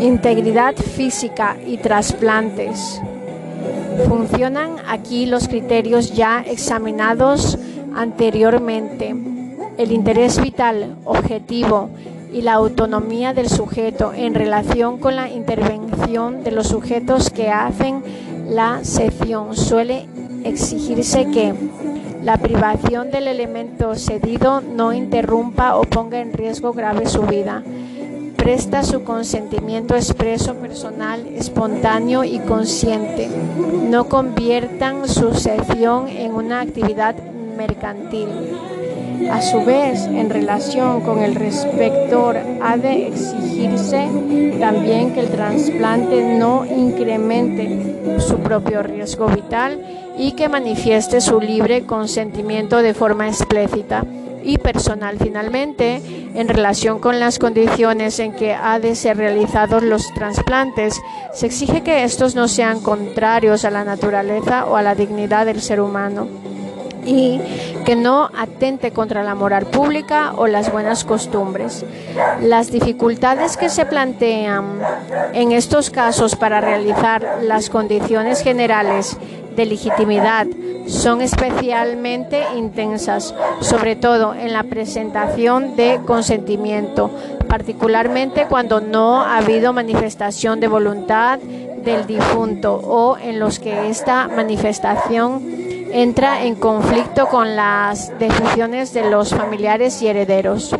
Integridad 0.00 0.74
física 0.76 1.56
y 1.66 1.78
trasplantes. 1.78 3.00
Funcionan 4.08 4.76
aquí 4.86 5.26
los 5.26 5.48
criterios 5.48 6.14
ya 6.14 6.40
examinados 6.40 7.58
anteriormente. 7.94 9.14
El 9.78 9.92
interés 9.92 10.40
vital, 10.40 10.96
objetivo 11.04 11.90
y 12.32 12.42
la 12.42 12.54
autonomía 12.54 13.32
del 13.32 13.48
sujeto 13.48 14.12
en 14.14 14.34
relación 14.34 14.98
con 14.98 15.16
la 15.16 15.28
intervención 15.28 16.42
de 16.44 16.50
los 16.50 16.68
sujetos 16.68 17.30
que 17.30 17.50
hacen 17.50 18.02
la 18.48 18.84
sección 18.84 19.56
suele 19.56 20.06
exigirse 20.44 21.26
que 21.26 21.54
la 22.22 22.36
privación 22.36 23.10
del 23.10 23.28
elemento 23.28 23.94
cedido 23.94 24.60
no 24.60 24.92
interrumpa 24.92 25.76
o 25.76 25.82
ponga 25.82 26.20
en 26.20 26.32
riesgo 26.32 26.72
grave 26.72 27.06
su 27.06 27.22
vida. 27.22 27.62
Presta 28.36 28.82
su 28.82 29.04
consentimiento 29.04 29.94
expreso, 29.94 30.54
personal, 30.54 31.26
espontáneo 31.34 32.24
y 32.24 32.38
consciente. 32.40 33.28
No 33.88 34.08
conviertan 34.08 35.08
su 35.08 35.34
sección 35.34 36.08
en 36.08 36.34
una 36.34 36.60
actividad 36.60 37.14
mercantil. 37.56 38.28
A 39.30 39.42
su 39.42 39.64
vez, 39.64 40.06
en 40.06 40.30
relación 40.30 41.02
con 41.02 41.20
el 41.22 41.34
receptor, 41.34 42.38
ha 42.62 42.76
de 42.76 43.08
exigirse 43.08 44.08
también 44.58 45.12
que 45.12 45.20
el 45.20 45.28
trasplante 45.28 46.36
no 46.38 46.64
incremente 46.64 48.18
su 48.18 48.38
propio 48.38 48.82
riesgo 48.82 49.26
vital 49.26 49.78
y 50.20 50.32
que 50.32 50.50
manifieste 50.50 51.22
su 51.22 51.40
libre 51.40 51.86
consentimiento 51.86 52.82
de 52.82 52.92
forma 52.92 53.26
explícita. 53.26 54.04
y 54.42 54.56
personal. 54.56 55.18
Finalmente, 55.18 56.00
en 56.34 56.48
relación 56.48 56.98
con 56.98 57.20
las 57.20 57.38
condiciones 57.38 58.18
en 58.20 58.32
que 58.32 58.54
ha 58.54 58.78
de 58.78 58.94
ser 58.94 59.18
realizados 59.18 59.82
los 59.82 60.14
trasplantes, 60.14 60.98
se 61.34 61.44
exige 61.44 61.82
que 61.82 62.04
estos 62.04 62.34
no 62.34 62.48
sean 62.48 62.80
contrarios 62.80 63.66
a 63.66 63.70
la 63.70 63.84
naturaleza 63.84 64.64
o 64.64 64.76
a 64.76 64.82
la 64.82 64.94
dignidad 64.94 65.44
del 65.44 65.60
ser 65.60 65.82
humano 65.82 66.26
y 67.04 67.40
que 67.84 67.96
no 67.96 68.30
atente 68.36 68.92
contra 68.92 69.22
la 69.22 69.34
moral 69.34 69.66
pública 69.66 70.32
o 70.36 70.46
las 70.46 70.72
buenas 70.72 71.04
costumbres. 71.04 71.84
Las 72.40 72.70
dificultades 72.70 73.56
que 73.56 73.68
se 73.68 73.86
plantean 73.86 74.80
en 75.32 75.52
estos 75.52 75.90
casos 75.90 76.36
para 76.36 76.60
realizar 76.60 77.40
las 77.42 77.70
condiciones 77.70 78.42
generales 78.42 79.16
de 79.56 79.66
legitimidad 79.66 80.46
son 80.86 81.20
especialmente 81.20 82.42
intensas, 82.56 83.34
sobre 83.60 83.96
todo 83.96 84.34
en 84.34 84.52
la 84.52 84.64
presentación 84.64 85.76
de 85.76 86.00
consentimiento, 86.04 87.10
particularmente 87.48 88.46
cuando 88.48 88.80
no 88.80 89.20
ha 89.20 89.38
habido 89.38 89.72
manifestación 89.72 90.60
de 90.60 90.68
voluntad 90.68 91.38
del 91.38 92.06
difunto 92.06 92.74
o 92.74 93.16
en 93.16 93.38
los 93.38 93.58
que 93.58 93.88
esta 93.88 94.28
manifestación 94.28 95.42
entra 95.92 96.44
en 96.44 96.54
conflicto 96.54 97.26
con 97.26 97.56
las 97.56 98.16
decisiones 98.18 98.92
de 98.92 99.10
los 99.10 99.30
familiares 99.30 100.00
y 100.02 100.08
herederos. 100.08 100.74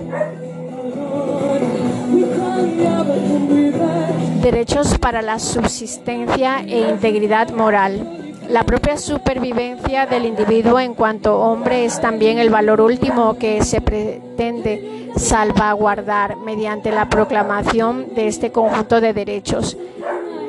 Derechos 4.42 4.98
para 4.98 5.22
la 5.22 5.38
subsistencia 5.38 6.60
e 6.60 6.90
integridad 6.90 7.50
moral. 7.50 8.19
La 8.50 8.64
propia 8.64 8.98
supervivencia 8.98 10.06
del 10.06 10.26
individuo 10.26 10.80
en 10.80 10.94
cuanto 10.94 11.38
hombre 11.38 11.84
es 11.84 12.00
también 12.00 12.40
el 12.40 12.50
valor 12.50 12.80
último 12.80 13.38
que 13.38 13.62
se 13.62 13.80
pretende 13.80 15.12
salvaguardar 15.14 16.36
mediante 16.36 16.90
la 16.90 17.08
proclamación 17.08 18.12
de 18.16 18.26
este 18.26 18.50
conjunto 18.50 19.00
de 19.00 19.12
derechos. 19.12 19.76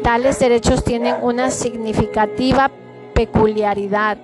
Tales 0.01 0.39
derechos 0.39 0.83
tienen 0.83 1.17
una 1.21 1.51
significativa 1.51 2.71
peculiaridad 3.13 4.17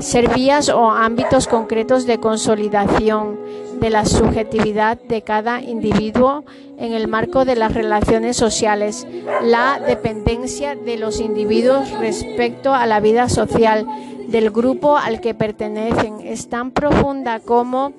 ser 0.00 0.32
vías 0.34 0.68
o 0.68 0.90
ámbitos 0.90 1.46
concretos 1.46 2.06
de 2.06 2.18
consolidación 2.18 3.38
de 3.80 3.90
la 3.90 4.04
subjetividad 4.04 4.98
de 5.00 5.22
cada 5.22 5.62
individuo 5.62 6.44
en 6.78 6.92
el 6.92 7.08
marco 7.08 7.44
de 7.44 7.56
las 7.56 7.74
relaciones 7.74 8.36
sociales, 8.36 9.06
la 9.42 9.80
dependencia 9.80 10.74
de 10.74 10.96
los 10.96 11.20
individuos 11.20 11.90
respecto 11.92 12.74
a 12.74 12.86
la 12.86 13.00
vida 13.00 13.28
social 13.28 13.86
del 14.28 14.50
grupo 14.50 14.96
al 14.96 15.20
que 15.20 15.34
pertenecen 15.34 16.20
es 16.20 16.48
tan 16.48 16.70
profunda 16.70 17.40
como 17.40 17.92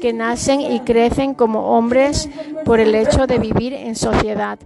que 0.00 0.12
nacen 0.12 0.60
y 0.60 0.80
crecen 0.80 1.34
como 1.34 1.76
hombres 1.76 2.28
por 2.64 2.80
el 2.80 2.94
hecho 2.94 3.26
de 3.26 3.38
vivir 3.38 3.72
en 3.72 3.96
sociedad. 3.96 4.58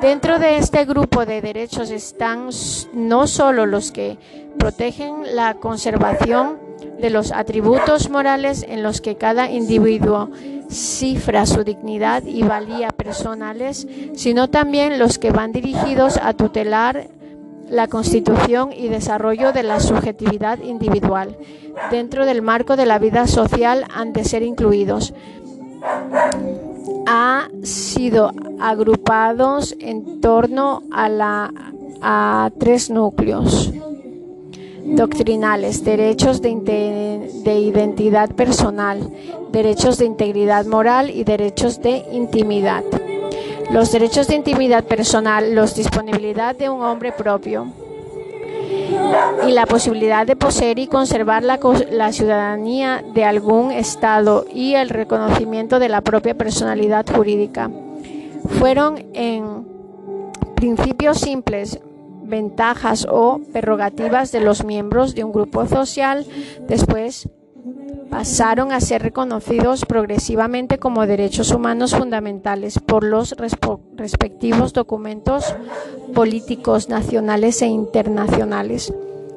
Dentro 0.00 0.38
de 0.38 0.58
este 0.58 0.84
grupo 0.84 1.24
de 1.24 1.40
derechos 1.40 1.90
están 1.90 2.48
no 2.92 3.26
solo 3.26 3.66
los 3.66 3.90
que 3.90 4.18
protegen 4.58 5.34
la 5.34 5.54
conservación 5.54 6.58
de 7.00 7.10
los 7.10 7.32
atributos 7.32 8.10
morales 8.10 8.64
en 8.68 8.82
los 8.82 9.00
que 9.00 9.16
cada 9.16 9.50
individuo 9.50 10.30
cifra 10.70 11.46
su 11.46 11.64
dignidad 11.64 12.22
y 12.24 12.42
valía 12.42 12.88
personales, 12.88 13.86
sino 14.14 14.48
también 14.48 14.98
los 14.98 15.18
que 15.18 15.30
van 15.30 15.52
dirigidos 15.52 16.16
a 16.16 16.32
tutelar 16.32 17.08
la 17.68 17.88
constitución 17.88 18.72
y 18.72 18.88
desarrollo 18.88 19.52
de 19.52 19.62
la 19.62 19.80
subjetividad 19.80 20.58
individual. 20.60 21.36
Dentro 21.90 22.26
del 22.26 22.42
marco 22.42 22.76
de 22.76 22.86
la 22.86 22.98
vida 22.98 23.26
social 23.26 23.84
han 23.94 24.12
de 24.12 24.24
ser 24.24 24.42
incluidos 24.42 25.14
ha 27.06 27.48
sido 27.62 28.32
agrupados 28.60 29.74
en 29.78 30.20
torno 30.20 30.82
a, 30.92 31.50
a 32.00 32.50
tres 32.58 32.90
núcleos 32.90 33.72
doctrinales, 34.84 35.84
derechos 35.84 36.42
de, 36.42 37.30
de, 37.44 37.58
identidad 37.58 38.30
personal, 38.30 39.10
derechos 39.50 39.98
de 39.98 40.04
integridad 40.04 40.66
moral 40.66 41.10
y 41.10 41.24
derechos 41.24 41.80
de 41.80 42.04
intimidad. 42.12 42.84
Los 43.70 43.92
derechos 43.92 44.28
de 44.28 44.36
intimidad 44.36 44.84
personal, 44.84 45.54
los 45.54 45.74
disponibilidad 45.74 46.54
de 46.54 46.68
un 46.68 46.82
hombre 46.82 47.12
propio, 47.12 47.72
y 49.46 49.52
la 49.52 49.66
posibilidad 49.66 50.26
de 50.26 50.36
poseer 50.36 50.78
y 50.78 50.86
conservar 50.86 51.42
la, 51.42 52.12
ciudadanía 52.12 53.04
de 53.14 53.24
algún 53.24 53.70
Estado 53.70 54.46
y 54.52 54.74
el 54.74 54.90
reconocimiento 54.90 55.78
de 55.78 55.88
la 55.88 56.00
propia 56.00 56.34
personalidad 56.34 57.06
jurídica. 57.06 57.70
Fueron 58.58 59.04
en 59.14 59.66
principios 60.54 61.18
simples 61.18 61.80
ventajas 62.24 63.06
o 63.10 63.40
prerrogativas 63.52 64.32
de 64.32 64.40
los 64.40 64.64
miembros 64.64 65.14
de 65.14 65.24
un 65.24 65.32
grupo 65.32 65.66
social, 65.66 66.26
después 66.68 67.28
pasaron 68.10 68.72
a 68.72 68.80
ser 68.80 69.02
reconocidos 69.02 69.84
progresivamente 69.84 70.78
como 70.78 71.06
derechos 71.06 71.50
humanos 71.50 71.94
fundamentales 71.94 72.78
por 72.78 73.02
los 73.02 73.34
respectivos 73.96 74.72
documentos 74.72 75.54
políticos 76.14 76.88
nacionales 76.88 77.60
e 77.62 77.66
internacionales. 77.66 78.92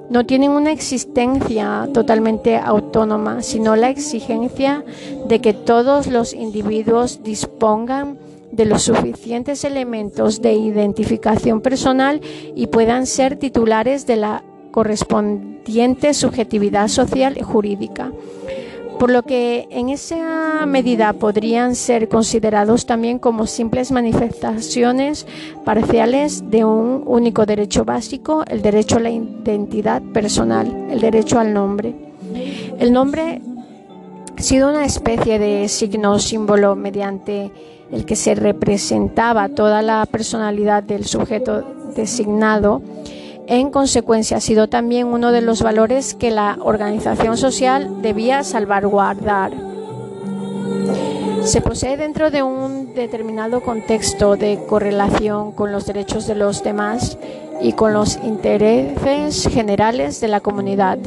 No 0.09 0.25
tienen 0.25 0.51
una 0.51 0.71
existencia 0.71 1.89
totalmente 1.93 2.55
autónoma, 2.55 3.41
sino 3.41 3.75
la 3.75 3.89
exigencia 3.89 4.85
de 5.27 5.41
que 5.41 5.53
todos 5.53 6.07
los 6.07 6.33
individuos 6.33 7.23
dispongan 7.23 8.17
de 8.57 8.65
los 8.65 8.81
suficientes 8.83 9.63
elementos 9.63 10.41
de 10.41 10.53
identificación 10.53 11.61
personal 11.61 12.19
y 12.55 12.67
puedan 12.67 13.05
ser 13.05 13.37
titulares 13.37 14.05
de 14.05 14.17
la 14.17 14.43
correspondiente 14.71 16.13
subjetividad 16.13 16.89
social 16.89 17.37
y 17.37 17.43
jurídica 17.43 18.11
por 18.97 19.11
lo 19.11 19.23
que 19.23 19.67
en 19.69 19.89
esa 19.89 20.65
medida 20.65 21.13
podrían 21.13 21.75
ser 21.75 22.09
considerados 22.09 22.85
también 22.85 23.19
como 23.19 23.45
simples 23.45 23.91
manifestaciones 23.91 25.27
parciales 25.63 26.49
de 26.49 26.65
un 26.65 27.03
único 27.05 27.45
derecho 27.45 27.85
básico, 27.85 28.43
el 28.47 28.61
derecho 28.61 28.97
a 28.97 29.01
la 29.01 29.11
identidad 29.11 30.01
personal, 30.01 30.87
el 30.89 30.99
derecho 30.99 31.39
al 31.39 31.53
nombre. 31.53 31.93
El 32.79 32.91
nombre 32.91 33.41
ha 34.35 34.41
sido 34.41 34.69
una 34.69 34.85
especie 34.85 35.37
de 35.37 35.67
signo 35.67 36.17
símbolo 36.19 36.75
mediante 36.75 37.51
el 37.91 38.05
que 38.05 38.15
se 38.15 38.35
representaba 38.35 39.49
toda 39.49 39.81
la 39.81 40.05
personalidad 40.05 40.83
del 40.83 41.05
sujeto 41.05 41.63
designado 41.95 42.81
en 43.49 43.71
consecuencia, 43.71 44.37
ha 44.37 44.41
sido 44.41 44.67
también 44.67 45.07
uno 45.07 45.31
de 45.31 45.39
los 45.39 45.61
valores 45.61 46.13
que 46.13 46.31
la 46.31 46.57
organización 46.59 47.37
social 47.37 48.01
debía 48.01 48.43
salvaguardar. 48.43 49.53
Se 51.43 51.61
posee 51.61 51.95
dentro 51.95 52.29
de 52.29 52.43
un 52.43 52.93
determinado 52.93 53.61
contexto 53.61 54.35
de 54.35 54.59
correlación 54.67 55.53
con 55.53 55.71
los 55.71 55.85
derechos 55.85 56.27
de 56.27 56.35
los 56.35 56.61
demás 56.61 57.17
y 57.61 57.71
con 57.71 57.93
los 57.93 58.17
intereses 58.17 59.47
generales 59.47 60.19
de 60.19 60.27
la 60.27 60.41
comunidad 60.41 60.97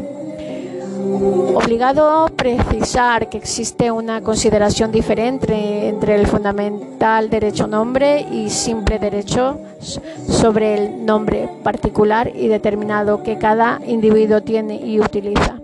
obligado 1.55 2.09
a 2.11 2.29
precisar 2.29 3.29
que 3.29 3.39
existe 3.39 3.91
una 3.91 4.21
consideración 4.21 4.93
diferente 4.93 5.89
entre 5.89 6.15
el 6.15 6.27
fundamental 6.27 7.31
derecho 7.31 7.67
nombre 7.67 8.27
y 8.31 8.51
simple 8.51 8.99
derecho 8.99 9.59
sobre 9.81 10.75
el 10.75 11.07
nombre 11.07 11.49
particular 11.63 12.31
y 12.35 12.49
determinado 12.49 13.23
que 13.23 13.39
cada 13.39 13.81
individuo 13.87 14.43
tiene 14.43 14.77
y 14.77 15.01
utiliza. 15.01 15.61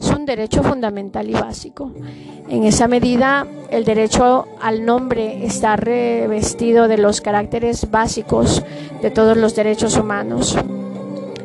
Es 0.00 0.10
un 0.10 0.24
derecho 0.24 0.62
fundamental 0.62 1.28
y 1.28 1.34
básico. 1.34 1.92
En 2.48 2.64
esa 2.64 2.88
medida, 2.88 3.46
el 3.70 3.84
derecho 3.84 4.46
al 4.60 4.84
nombre 4.84 5.44
está 5.44 5.76
revestido 5.76 6.88
de 6.88 6.96
los 6.96 7.20
caracteres 7.20 7.90
básicos 7.90 8.62
de 9.02 9.10
todos 9.10 9.36
los 9.36 9.54
derechos 9.54 9.98
humanos. 9.98 10.56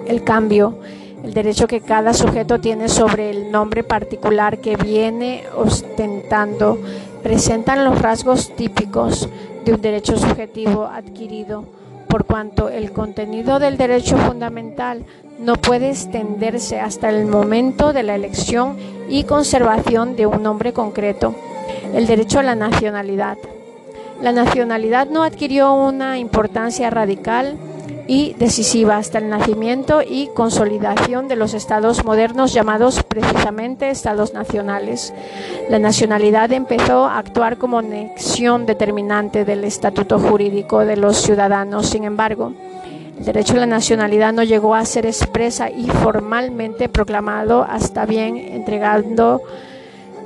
El 0.07 0.23
cambio 0.23 0.79
el 1.25 1.33
derecho 1.33 1.65
que 1.65 1.81
cada 1.81 2.13
sujeto 2.13 2.59
tiene 2.59 2.87
sobre 2.87 3.31
el 3.31 3.51
nombre 3.51 3.83
particular 3.83 4.59
que 4.59 4.75
viene 4.75 5.43
ostentando, 5.57 6.77
presentan 7.23 7.83
los 7.83 7.99
rasgos 7.99 8.55
típicos 8.55 9.27
de 9.65 9.73
un 9.73 9.81
derecho 9.81 10.19
subjetivo 10.19 10.85
adquirido, 10.85 11.65
por 12.07 12.25
cuanto 12.25 12.69
el 12.69 12.91
contenido 12.91 13.57
del 13.57 13.75
derecho 13.75 14.17
fundamental 14.17 15.03
no 15.39 15.55
puede 15.55 15.89
extenderse 15.89 16.79
hasta 16.79 17.09
el 17.09 17.25
momento 17.25 17.91
de 17.91 18.03
la 18.03 18.13
elección 18.13 18.77
y 19.09 19.23
conservación 19.23 20.15
de 20.15 20.27
un 20.27 20.43
nombre 20.43 20.73
concreto, 20.73 21.33
el 21.95 22.05
derecho 22.05 22.37
a 22.37 22.43
la 22.43 22.53
nacionalidad. 22.53 23.39
La 24.21 24.31
nacionalidad 24.31 25.09
no 25.09 25.23
adquirió 25.23 25.73
una 25.73 26.19
importancia 26.19 26.91
radical 26.91 27.57
y 28.07 28.33
decisiva 28.33 28.97
hasta 28.97 29.17
el 29.17 29.29
nacimiento 29.29 30.01
y 30.01 30.27
consolidación 30.27 31.27
de 31.27 31.35
los 31.35 31.53
estados 31.53 32.05
modernos 32.05 32.53
llamados 32.53 33.03
precisamente 33.03 33.89
estados 33.89 34.33
nacionales. 34.33 35.13
La 35.69 35.79
nacionalidad 35.79 36.51
empezó 36.51 37.05
a 37.05 37.17
actuar 37.17 37.57
como 37.57 37.79
anexión 37.79 38.65
determinante 38.65 39.45
del 39.45 39.63
estatuto 39.63 40.19
jurídico 40.19 40.85
de 40.85 40.97
los 40.97 41.17
ciudadanos. 41.17 41.87
Sin 41.87 42.03
embargo, 42.03 42.53
el 43.17 43.25
derecho 43.25 43.55
a 43.55 43.61
la 43.61 43.65
nacionalidad 43.65 44.33
no 44.33 44.43
llegó 44.43 44.75
a 44.75 44.85
ser 44.85 45.05
expresa 45.05 45.69
y 45.69 45.87
formalmente 45.87 46.89
proclamado 46.89 47.63
hasta 47.63 48.05
bien 48.05 48.37
entregando, 48.37 49.41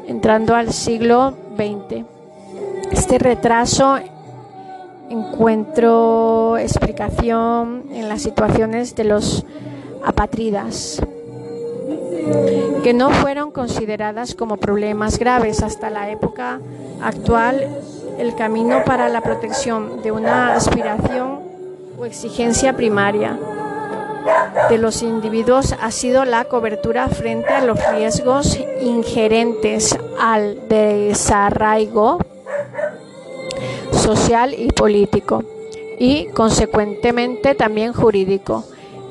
entrando 0.07 0.55
al 0.55 0.73
siglo 0.73 1.33
XX. 1.55 2.03
Este 2.91 3.19
retraso 3.19 3.99
encuentro 5.09 6.57
explicación 6.57 7.83
en 7.91 8.09
las 8.09 8.21
situaciones 8.21 8.95
de 8.95 9.03
los 9.05 9.45
apátridas 10.05 11.01
que 12.83 12.93
no 12.93 13.09
fueron 13.09 13.51
consideradas 13.51 14.35
como 14.35 14.57
problemas 14.57 15.17
graves 15.19 15.63
hasta 15.63 15.89
la 15.89 16.09
época 16.09 16.59
actual. 17.01 17.67
El 18.17 18.35
camino 18.35 18.83
para 18.85 19.09
la 19.09 19.21
protección 19.21 20.01
de 20.01 20.11
una 20.11 20.53
aspiración 20.53 21.39
o 21.97 22.05
exigencia 22.05 22.75
primaria 22.75 23.39
de 24.69 24.77
los 24.77 25.01
individuos 25.01 25.75
ha 25.81 25.91
sido 25.91 26.25
la 26.25 26.45
cobertura 26.45 27.07
frente 27.07 27.53
a 27.53 27.63
los 27.63 27.79
riesgos 27.93 28.59
ingerentes 28.81 29.97
al 30.19 30.67
desarraigo 30.67 32.19
social 34.15 34.55
y 34.57 34.69
político 34.69 35.43
y, 35.99 36.29
consecuentemente, 36.33 37.53
también 37.53 37.93
jurídico. 37.93 38.63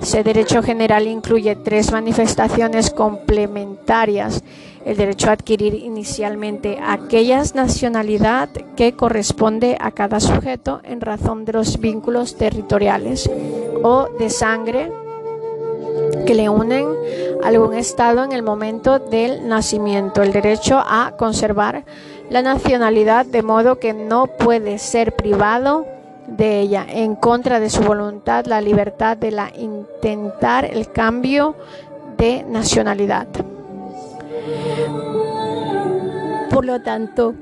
Ese 0.03 0.25
derecho 0.25 0.61
general 0.61 1.07
incluye 1.07 1.55
tres 1.55 1.93
manifestaciones 1.93 2.91
complementarias. 2.91 4.43
El 4.85 4.97
derecho 4.97 5.29
a 5.29 5.35
adquirir 5.35 5.75
inicialmente 5.75 6.81
aquella 6.85 7.45
nacionalidad 7.55 8.49
que 8.77 8.95
corresponde 8.95 9.77
a 9.81 9.93
cada 9.93 10.19
sujeto 10.19 10.81
en 10.83 11.01
razón 11.01 11.45
de 11.45 11.53
los 11.53 11.79
vínculos 11.79 12.37
territoriales 12.37 13.31
o 13.85 14.09
de 14.19 14.31
sangre 14.31 14.91
que 16.27 16.35
le 16.35 16.49
unen 16.49 16.87
a 17.45 17.49
algún 17.49 17.75
estado 17.75 18.25
en 18.25 18.33
el 18.33 18.43
momento 18.43 18.99
del 18.99 19.47
nacimiento. 19.47 20.23
El 20.23 20.33
derecho 20.33 20.83
a 20.85 21.13
conservar 21.17 21.85
la 22.31 22.43
nacionalidad 22.43 23.27
de 23.27 23.43
modo 23.43 23.79
que 23.79 23.95
no 23.95 24.27
puede 24.27 24.79
ser 24.79 25.17
privado 25.17 25.87
de 26.27 26.61
ella 26.61 26.87
en 26.89 27.15
contra 27.15 27.59
de 27.59 27.71
su 27.71 27.83
voluntad 27.83 28.45
la 28.47 28.61
libertad 28.61 29.17
de 29.17 29.31
la 29.31 29.51
intentar 29.57 30.65
el 30.67 30.91
cambio 30.93 31.55
de 32.19 32.45
nacionalidad. 32.45 33.29
Por 36.51 36.65
lo 36.65 36.83
tanto, 36.83 37.35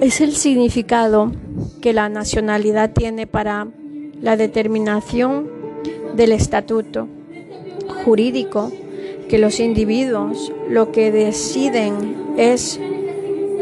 es 0.00 0.20
el 0.20 0.36
significado 0.36 1.32
que 1.80 1.92
la 1.92 2.08
nacionalidad 2.08 2.90
tiene 2.90 3.26
para 3.26 3.66
la 4.20 4.36
determinación 4.36 5.50
del 6.14 6.32
estatuto 6.32 7.08
jurídico 8.04 8.70
que 9.28 9.38
los 9.38 9.60
individuos 9.60 10.52
lo 10.68 10.92
que 10.92 11.10
deciden 11.10 12.34
es, 12.36 12.78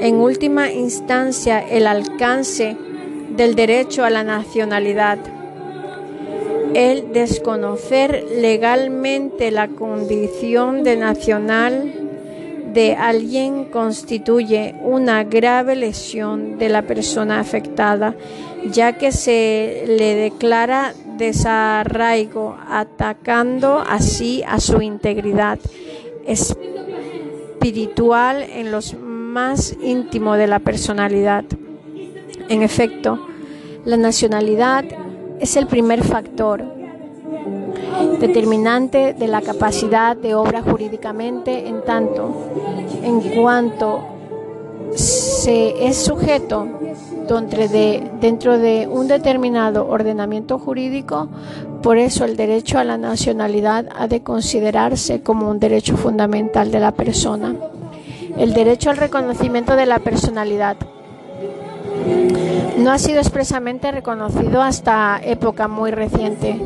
en 0.01 0.17
última 0.17 0.73
instancia, 0.73 1.61
el 1.61 1.87
alcance 1.87 2.77
del 3.37 3.55
derecho 3.55 4.05
a 4.05 4.11
la 4.11 4.25
nacionalidad. 4.25 5.19
El 6.75 7.13
desconocer 7.13 8.25
legalmente 8.37 9.51
la 9.51 9.69
condición 9.69 10.83
de 10.83 10.97
nacional 10.97 11.93
de 12.75 12.97
alguien 12.97 13.67
constituye 13.67 14.75
una 14.83 15.23
grave 15.23 15.77
lesión 15.77 16.59
de 16.59 16.69
la 16.69 16.83
persona 16.83 17.39
afectada, 17.39 18.17
ya 18.71 18.95
que 18.95 19.13
se 19.13 19.85
le 19.87 20.17
declara 20.17 20.93
desarraigo, 21.17 22.57
atacando 22.69 23.79
así 23.79 24.43
a 24.47 24.61
su 24.61 24.83
integridad 24.83 25.59
espiritual 26.27 28.43
en 28.43 28.71
los 28.71 28.95
más 28.95 29.75
íntimo 29.83 30.35
de 30.35 30.47
la 30.47 30.59
personalidad. 30.59 31.45
En 32.49 32.63
efecto, 32.63 33.27
la 33.85 33.97
nacionalidad 33.97 34.85
es 35.41 35.57
el 35.57 35.67
primer 35.67 36.05
factor 36.05 36.63
determinante 38.21 39.15
de 39.15 39.29
la 39.29 39.43
capacidad 39.43 40.17
de 40.17 40.35
obra 40.35 40.63
jurídicamente 40.63 41.69
en 41.69 41.83
tanto 41.83 42.49
en 43.03 43.21
cuanto 43.21 44.05
se 44.95 45.87
es 45.87 45.97
sujeto 45.97 46.69
dentro 47.27 48.59
de 48.59 48.89
un 48.91 49.09
determinado 49.09 49.89
ordenamiento 49.89 50.59
jurídico, 50.59 51.29
por 51.83 51.99
eso 51.99 52.25
el 52.25 52.37
derecho 52.37 52.79
a 52.79 52.85
la 52.85 52.99
nacionalidad 52.99 53.87
ha 53.97 54.09
de 54.09 54.23
considerarse 54.23 55.23
como 55.23 55.51
un 55.51 55.59
derecho 55.59 55.97
fundamental 55.97 56.71
de 56.71 56.81
la 56.81 56.93
persona. 56.93 57.55
El 58.39 58.53
derecho 58.53 58.91
al 58.91 58.97
reconocimiento 58.97 59.77
de 59.77 59.87
la 59.87 59.99
personalidad 59.99 60.77
no 62.79 62.91
ha 62.91 62.99
sido 62.99 63.19
expresamente 63.19 63.93
reconocido 63.93 64.61
hasta 64.61 65.21
época 65.23 65.69
muy 65.69 65.91
reciente, 65.91 66.61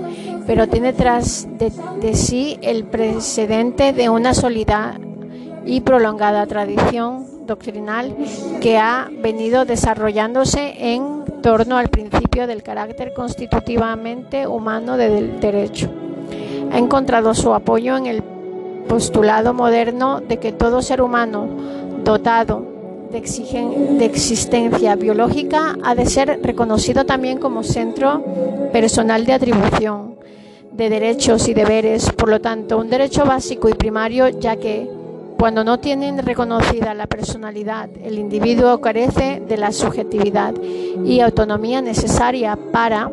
pero 0.46 0.66
tiene 0.68 0.92
tras 0.92 1.46
de, 1.58 1.72
de 2.00 2.14
sí 2.14 2.58
el 2.62 2.84
precedente 2.84 3.92
de 3.92 4.08
una 4.08 4.34
sólida 4.34 4.98
y 5.66 5.80
prolongada 5.82 6.46
tradición 6.46 7.37
doctrinal 7.48 8.14
que 8.60 8.78
ha 8.78 9.08
venido 9.10 9.64
desarrollándose 9.64 10.74
en 10.94 11.24
torno 11.42 11.76
al 11.76 11.88
principio 11.88 12.46
del 12.46 12.62
carácter 12.62 13.12
constitutivamente 13.12 14.46
humano 14.46 14.96
del 14.96 15.40
derecho. 15.40 15.90
Ha 16.70 16.78
encontrado 16.78 17.34
su 17.34 17.52
apoyo 17.52 17.96
en 17.96 18.06
el 18.06 18.22
postulado 18.88 19.52
moderno 19.54 20.20
de 20.20 20.38
que 20.38 20.52
todo 20.52 20.82
ser 20.82 21.02
humano 21.02 21.48
dotado 22.04 22.64
de, 23.10 23.20
de, 23.98 24.04
existencia 24.04 24.94
biológica 24.94 25.76
ha 25.82 25.94
de 25.94 26.06
ser 26.06 26.40
reconocido 26.42 27.04
también 27.06 27.38
como 27.38 27.62
centro 27.62 28.22
personal 28.72 29.24
de 29.24 29.32
atribución 29.32 30.16
de 30.72 30.90
derechos 30.90 31.48
y 31.48 31.54
deberes, 31.54 32.12
por 32.12 32.28
lo 32.28 32.40
tanto, 32.40 32.78
un 32.78 32.88
derecho 32.88 33.24
básico 33.24 33.68
y 33.68 33.74
primario, 33.74 34.28
ya 34.28 34.56
que 34.56 34.88
cuando 35.38 35.62
no 35.62 35.78
tienen 35.78 36.18
reconocida 36.18 36.94
la 36.94 37.06
personalidad, 37.06 37.88
el 38.02 38.18
individuo 38.18 38.80
carece 38.80 39.40
de 39.46 39.56
la 39.56 39.70
subjetividad 39.70 40.52
y 41.04 41.20
autonomía 41.20 41.80
necesaria 41.80 42.58
para 42.72 43.08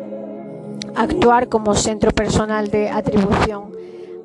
actuar 0.96 1.48
como 1.48 1.76
centro 1.76 2.10
personal 2.10 2.68
de 2.68 2.90
atribución. 2.90 3.70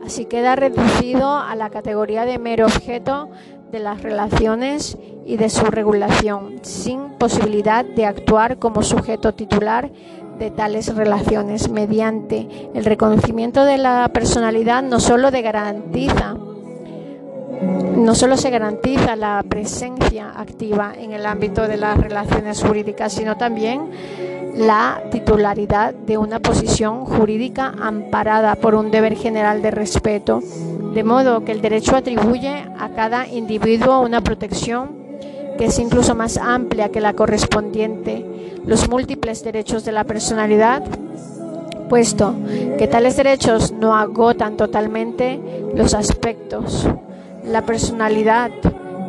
Así 0.03 0.25
queda 0.25 0.55
reducido 0.55 1.37
a 1.37 1.55
la 1.55 1.69
categoría 1.69 2.25
de 2.25 2.39
mero 2.39 2.65
objeto 2.65 3.29
de 3.71 3.77
las 3.77 4.01
relaciones 4.01 4.97
y 5.23 5.37
de 5.37 5.49
su 5.49 5.65
regulación, 5.65 6.55
sin 6.63 7.11
posibilidad 7.19 7.85
de 7.85 8.07
actuar 8.07 8.57
como 8.57 8.81
sujeto 8.81 9.35
titular 9.35 9.91
de 10.39 10.49
tales 10.49 10.95
relaciones. 10.95 11.69
Mediante 11.69 12.47
el 12.73 12.83
reconocimiento 12.83 13.63
de 13.63 13.77
la 13.77 14.09
personalidad 14.11 14.81
no 14.81 14.99
solo 14.99 15.29
de 15.29 15.43
garantiza 15.43 16.35
no 17.61 18.15
solo 18.15 18.37
se 18.37 18.49
garantiza 18.49 19.15
la 19.15 19.43
presencia 19.47 20.31
activa 20.35 20.93
en 20.97 21.13
el 21.13 21.25
ámbito 21.25 21.67
de 21.67 21.77
las 21.77 21.97
relaciones 21.97 22.61
jurídicas, 22.63 23.13
sino 23.13 23.37
también 23.37 23.89
la 24.55 25.01
titularidad 25.11 25.93
de 25.93 26.17
una 26.17 26.39
posición 26.39 27.05
jurídica 27.05 27.73
amparada 27.79 28.55
por 28.55 28.75
un 28.75 28.91
deber 28.91 29.15
general 29.15 29.61
de 29.61 29.71
respeto, 29.71 30.41
de 30.93 31.03
modo 31.03 31.45
que 31.45 31.51
el 31.51 31.61
derecho 31.61 31.95
atribuye 31.95 32.65
a 32.77 32.89
cada 32.95 33.27
individuo 33.27 34.01
una 34.01 34.21
protección 34.21 34.99
que 35.57 35.65
es 35.65 35.79
incluso 35.79 36.15
más 36.15 36.37
amplia 36.37 36.89
que 36.89 37.01
la 37.01 37.13
correspondiente, 37.13 38.25
los 38.65 38.89
múltiples 38.89 39.43
derechos 39.43 39.85
de 39.85 39.91
la 39.91 40.03
personalidad, 40.03 40.83
puesto 41.87 42.33
que 42.77 42.87
tales 42.87 43.15
derechos 43.15 43.71
no 43.71 43.95
agotan 43.95 44.57
totalmente 44.57 45.39
los 45.75 45.93
aspectos 45.93 46.87
la 47.45 47.65
personalidad 47.65 48.51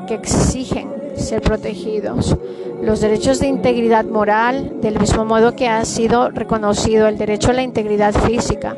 que 0.06 0.14
exigen 0.14 0.90
ser 1.16 1.42
protegidos, 1.42 2.36
los 2.82 3.00
derechos 3.00 3.38
de 3.38 3.46
integridad 3.46 4.04
moral, 4.04 4.80
del 4.80 4.98
mismo 4.98 5.24
modo 5.24 5.54
que 5.54 5.68
ha 5.68 5.84
sido 5.84 6.30
reconocido 6.30 7.06
el 7.06 7.18
derecho 7.18 7.50
a 7.50 7.54
la 7.54 7.62
integridad 7.62 8.14
física. 8.14 8.76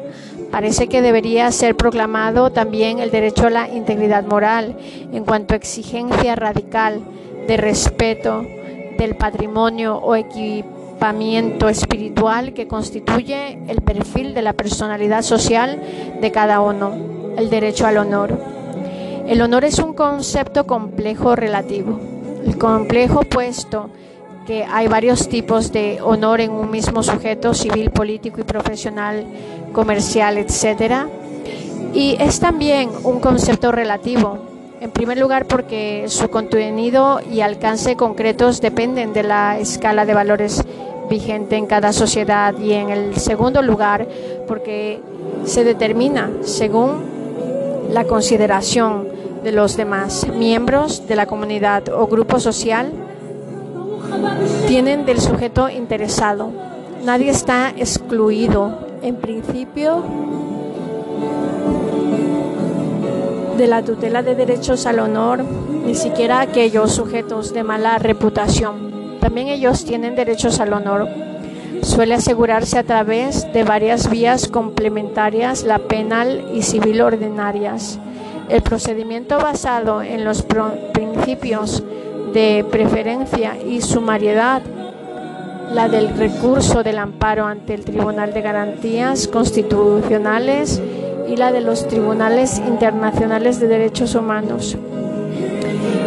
Parece 0.51 0.89
que 0.89 1.03
debería 1.03 1.51
ser 1.51 1.77
proclamado 1.77 2.53
también 2.53 2.99
el 2.99 3.11
derecho 3.11 3.47
a 3.47 3.51
la 3.51 3.69
integridad 3.69 4.25
moral 4.25 4.77
en 5.13 5.25
cuanto 5.25 5.55
a 5.55 5.57
exigencia 5.57 6.37
radical 6.37 7.01
de 7.49 7.57
respeto 7.57 8.45
del 8.99 9.17
patrimonio 9.17 9.97
o 9.97 10.15
equipamiento 10.15 11.69
espiritual 11.69 12.53
que 12.53 12.69
constituye 12.69 13.59
el 13.69 13.83
perfil 13.83 14.35
de 14.35 14.43
la 14.43 14.53
personalidad 14.53 15.23
social 15.23 15.81
de 16.21 16.31
cada 16.31 16.61
uno, 16.61 16.93
el 17.37 17.51
derecho 17.51 17.87
al 17.87 17.97
honor. 17.97 18.39
El 19.27 19.41
honor 19.41 19.65
es 19.65 19.79
un 19.79 19.95
concepto 19.95 20.67
complejo 20.67 21.35
relativo. 21.35 21.99
El 22.45 22.59
complejo 22.59 23.23
puesto 23.23 23.89
que 24.47 24.65
hay 24.65 24.87
varios 24.87 25.31
tipos 25.31 25.73
de 25.73 25.99
honor 26.03 26.43
en 26.43 26.51
un 26.51 26.71
mismo 26.71 27.03
sujeto 27.03 27.55
civil, 27.55 27.91
político 27.91 28.41
y 28.41 28.45
profesional, 28.45 29.25
comercial, 29.73 30.37
etc. 30.37 31.07
Y 31.95 32.17
es 32.21 32.39
también 32.39 32.91
un 33.03 33.21
concepto 33.21 33.73
relativo. 33.73 34.39
En 34.83 34.91
primer 34.91 35.17
lugar, 35.17 35.47
porque 35.47 36.05
su 36.09 36.29
contenido 36.29 37.21
y 37.33 37.41
alcance 37.41 37.97
concretos 37.97 38.61
dependen 38.61 39.15
de 39.15 39.23
la 39.23 39.59
escala 39.59 40.05
de 40.05 40.13
valores 40.13 40.63
vigente 41.09 41.57
en 41.57 41.65
cada 41.65 41.95
sociedad. 41.95 42.55
Y 42.59 42.75
en 42.75 42.91
el 42.91 43.17
segundo 43.17 43.63
lugar, 43.63 44.07
porque 44.47 45.01
se 45.47 45.65
determina 45.65 46.31
según 46.43 47.15
la 47.91 48.05
consideración 48.05 49.14
de 49.45 49.53
los 49.53 49.77
demás 49.77 50.27
miembros 50.27 51.07
de 51.07 51.17
la 51.17 51.27
comunidad 51.27 51.91
o 51.91 52.07
grupo 52.07 52.41
social 52.41 52.91
tienen 54.67 55.05
del 55.05 55.21
sujeto 55.21 55.69
interesado. 55.69 56.51
Nadie 57.05 57.31
está 57.31 57.71
excluido, 57.77 58.79
en 59.03 59.17
principio, 59.17 60.03
de 63.59 63.67
la 63.67 63.83
tutela 63.83 64.23
de 64.23 64.35
derechos 64.35 64.87
al 64.87 64.99
honor, 64.99 65.45
ni 65.85 65.95
siquiera 65.95 66.41
aquellos 66.41 66.93
sujetos 66.93 67.53
de 67.53 67.63
mala 67.63 67.99
reputación. 67.99 69.19
También 69.21 69.49
ellos 69.49 69.85
tienen 69.85 70.17
derechos 70.17 70.59
al 70.59 70.73
honor. 70.73 71.07
Suele 71.83 72.15
asegurarse 72.15 72.79
a 72.79 72.85
través 72.85 73.53
de 73.53 73.63
varias 73.63 74.09
vías 74.09 74.49
complementarias, 74.49 75.65
la 75.65 75.79
penal 75.81 76.47
y 76.55 76.63
civil 76.63 77.03
ordinarias. 77.03 77.99
El 78.49 78.63
procedimiento 78.63 79.39
basado 79.39 80.03
en 80.03 80.25
los 80.25 80.45
principios 80.93 81.83
de 82.33 82.65
preferencia 82.71 83.57
y 83.57 83.81
sumariedad, 83.81 84.61
la 85.73 85.89
del 85.89 86.17
recurso 86.17 86.83
del 86.83 86.99
amparo 86.99 87.47
ante 87.47 87.75
el 87.75 87.85
Tribunal 87.85 88.35
de 88.35 88.43
Garantías 88.43 89.29
Constitucionales 89.29 90.83
y 91.29 91.37
la 91.37 91.53
de 91.53 91.63
los 91.63 91.89
tribunales 91.89 92.59
internacionales 92.59 93.61
de 93.61 93.69
derechos 93.69 94.15
humanos. 94.15 94.77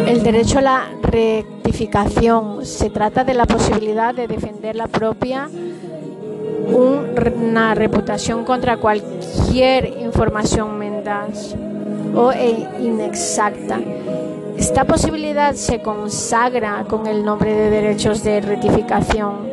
El 0.06 0.22
derecho 0.22 0.60
a 0.60 0.62
la 0.62 0.84
rectificación 1.02 2.64
se 2.64 2.88
trata 2.88 3.24
de 3.24 3.34
la 3.34 3.46
posibilidad 3.46 4.14
de 4.14 4.28
defender 4.28 4.76
la 4.76 4.86
propia 4.86 5.48
una 6.68 7.74
reputación 7.74 8.44
contra 8.44 8.76
cualquier 8.76 9.86
información 10.00 10.78
mendaz 10.78 11.54
o 12.14 12.32
e 12.32 12.68
inexacta. 12.80 13.78
Esta 14.56 14.84
posibilidad 14.84 15.54
se 15.54 15.80
consagra 15.80 16.84
con 16.88 17.06
el 17.06 17.24
nombre 17.24 17.54
de 17.54 17.70
derechos 17.70 18.24
de 18.24 18.40
rectificación. 18.40 19.48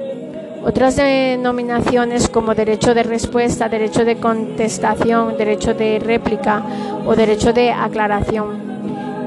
Otras 0.63 0.95
denominaciones 0.95 2.27
como 2.27 2.55
derecho 2.55 2.95
de 2.95 3.03
respuesta, 3.03 3.69
derecho 3.69 4.03
de 4.03 4.17
contestación, 4.17 5.37
derecho 5.37 5.75
de 5.75 5.99
réplica 5.99 6.63
o 7.05 7.15
derecho 7.15 7.53
de 7.53 7.71
aclaración. 7.71 8.74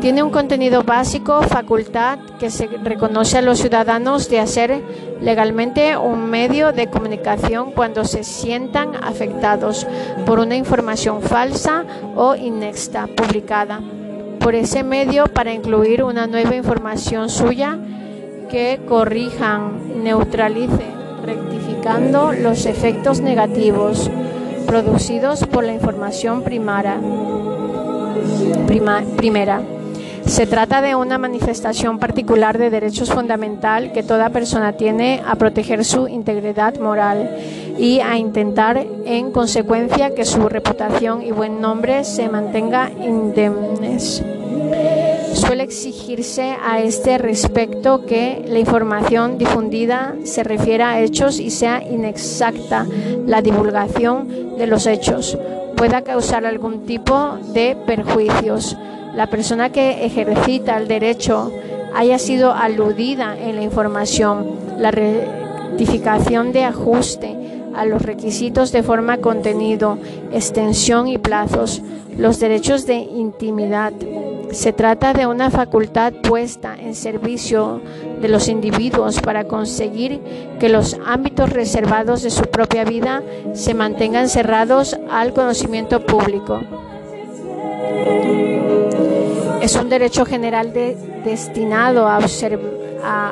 Tiene 0.00 0.22
un 0.22 0.30
contenido 0.30 0.84
básico, 0.84 1.42
facultad 1.42 2.20
que 2.38 2.50
se 2.50 2.68
reconoce 2.68 3.38
a 3.38 3.42
los 3.42 3.58
ciudadanos 3.58 4.28
de 4.28 4.38
hacer 4.38 4.80
legalmente 5.20 5.96
un 5.96 6.30
medio 6.30 6.72
de 6.72 6.88
comunicación 6.88 7.72
cuando 7.72 8.04
se 8.04 8.22
sientan 8.22 8.94
afectados 9.02 9.88
por 10.24 10.38
una 10.38 10.54
información 10.54 11.20
falsa 11.20 11.84
o 12.14 12.36
inexta 12.36 13.08
publicada 13.08 13.80
por 14.38 14.54
ese 14.54 14.84
medio 14.84 15.26
para 15.26 15.52
incluir 15.52 16.04
una 16.04 16.28
nueva 16.28 16.54
información 16.54 17.28
suya 17.28 17.76
que 18.48 18.80
corrijan, 18.88 20.02
neutralice 20.04 20.84
rectificando 21.24 22.32
los 22.32 22.66
efectos 22.66 23.20
negativos 23.20 24.10
producidos 24.66 25.44
por 25.44 25.64
la 25.64 25.72
información 25.72 26.42
primera. 26.42 27.00
Se 30.28 30.46
trata 30.46 30.82
de 30.82 30.94
una 30.94 31.16
manifestación 31.16 31.98
particular 31.98 32.58
de 32.58 32.68
derechos 32.68 33.10
fundamental 33.10 33.92
que 33.92 34.02
toda 34.02 34.28
persona 34.28 34.74
tiene 34.74 35.22
a 35.26 35.36
proteger 35.36 35.86
su 35.86 36.06
integridad 36.06 36.78
moral 36.78 37.38
y 37.78 38.00
a 38.00 38.18
intentar, 38.18 38.76
en 39.06 39.32
consecuencia, 39.32 40.14
que 40.14 40.26
su 40.26 40.48
reputación 40.48 41.22
y 41.22 41.32
buen 41.32 41.62
nombre 41.62 42.04
se 42.04 42.28
mantenga 42.28 42.90
indemnes. 42.90 44.22
Suele 45.32 45.62
exigirse 45.62 46.56
a 46.62 46.80
este 46.80 47.16
respecto 47.16 48.04
que 48.04 48.44
la 48.46 48.58
información 48.58 49.38
difundida 49.38 50.14
se 50.24 50.44
refiera 50.44 50.90
a 50.90 51.00
hechos 51.00 51.40
y 51.40 51.50
sea 51.50 51.82
inexacta 51.82 52.86
la 53.26 53.40
divulgación 53.40 54.58
de 54.58 54.66
los 54.66 54.86
hechos. 54.86 55.38
Pueda 55.74 56.02
causar 56.02 56.44
algún 56.44 56.84
tipo 56.84 57.38
de 57.54 57.76
perjuicios. 57.86 58.76
La 59.14 59.26
persona 59.28 59.70
que 59.70 60.04
ejercita 60.04 60.76
el 60.76 60.88
derecho 60.88 61.52
haya 61.94 62.18
sido 62.18 62.52
aludida 62.52 63.36
en 63.38 63.56
la 63.56 63.62
información. 63.62 64.46
La 64.78 64.90
rectificación 64.90 66.52
de 66.52 66.64
ajuste 66.64 67.36
a 67.74 67.84
los 67.84 68.02
requisitos 68.02 68.72
de 68.72 68.82
forma, 68.82 69.18
contenido, 69.18 69.98
extensión 70.32 71.08
y 71.08 71.18
plazos, 71.18 71.82
los 72.16 72.40
derechos 72.40 72.86
de 72.86 72.96
intimidad, 72.96 73.92
se 74.50 74.72
trata 74.72 75.12
de 75.12 75.26
una 75.26 75.50
facultad 75.50 76.12
puesta 76.12 76.74
en 76.74 76.94
servicio 76.94 77.80
de 78.20 78.28
los 78.28 78.48
individuos 78.48 79.20
para 79.20 79.44
conseguir 79.44 80.20
que 80.58 80.68
los 80.68 80.96
ámbitos 81.06 81.50
reservados 81.50 82.22
de 82.22 82.30
su 82.30 82.42
propia 82.42 82.84
vida 82.84 83.22
se 83.52 83.74
mantengan 83.74 84.28
cerrados 84.28 84.98
al 85.10 85.32
conocimiento 85.32 86.04
público. 86.04 86.60
Es 89.60 89.74
un 89.74 89.88
derecho 89.88 90.24
general 90.24 90.72
destinado 91.24 92.06
a, 92.06 92.18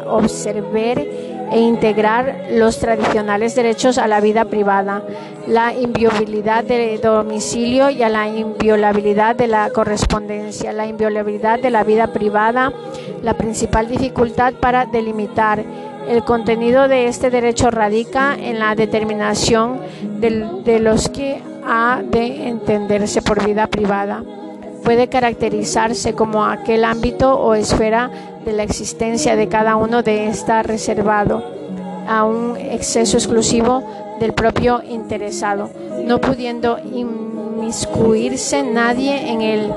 observar 0.06 0.98
e 0.98 1.60
integrar 1.60 2.48
los 2.52 2.78
tradicionales 2.78 3.54
derechos 3.54 3.98
a 3.98 4.08
la 4.08 4.20
vida 4.20 4.44
privada, 4.44 5.02
la 5.46 5.72
inviolabilidad 5.72 6.64
del 6.64 7.00
domicilio 7.00 7.90
y 7.90 8.02
a 8.02 8.08
la 8.08 8.26
inviolabilidad 8.26 9.36
de 9.36 9.46
la 9.46 9.70
correspondencia, 9.70 10.72
la 10.72 10.86
inviolabilidad 10.86 11.60
de 11.60 11.70
la 11.70 11.84
vida 11.84 12.08
privada, 12.08 12.72
la 13.22 13.34
principal 13.34 13.86
dificultad 13.88 14.54
para 14.54 14.86
delimitar 14.86 15.62
el 16.08 16.24
contenido 16.24 16.88
de 16.88 17.06
este 17.06 17.30
derecho 17.30 17.70
radica 17.70 18.34
en 18.34 18.58
la 18.58 18.74
determinación 18.74 19.80
de 20.18 20.80
los 20.80 21.08
que 21.08 21.40
ha 21.64 22.02
de 22.04 22.48
entenderse 22.48 23.22
por 23.22 23.44
vida 23.44 23.66
privada. 23.66 24.22
Puede 24.84 25.08
caracterizarse 25.08 26.14
como 26.14 26.44
aquel 26.44 26.84
ámbito 26.84 27.38
o 27.38 27.54
esfera 27.54 28.10
de 28.44 28.52
la 28.52 28.62
existencia 28.62 29.34
de 29.34 29.48
cada 29.48 29.76
uno 29.76 30.02
de 30.02 30.28
está 30.28 30.62
reservado 30.62 31.42
a 32.08 32.24
un 32.24 32.56
exceso 32.56 33.16
exclusivo 33.16 33.82
del 34.20 34.32
propio 34.32 34.82
interesado, 34.88 35.70
no 36.04 36.20
pudiendo 36.20 36.78
inmiscuirse 36.78 38.62
nadie 38.62 39.30
en 39.30 39.42
él 39.42 39.72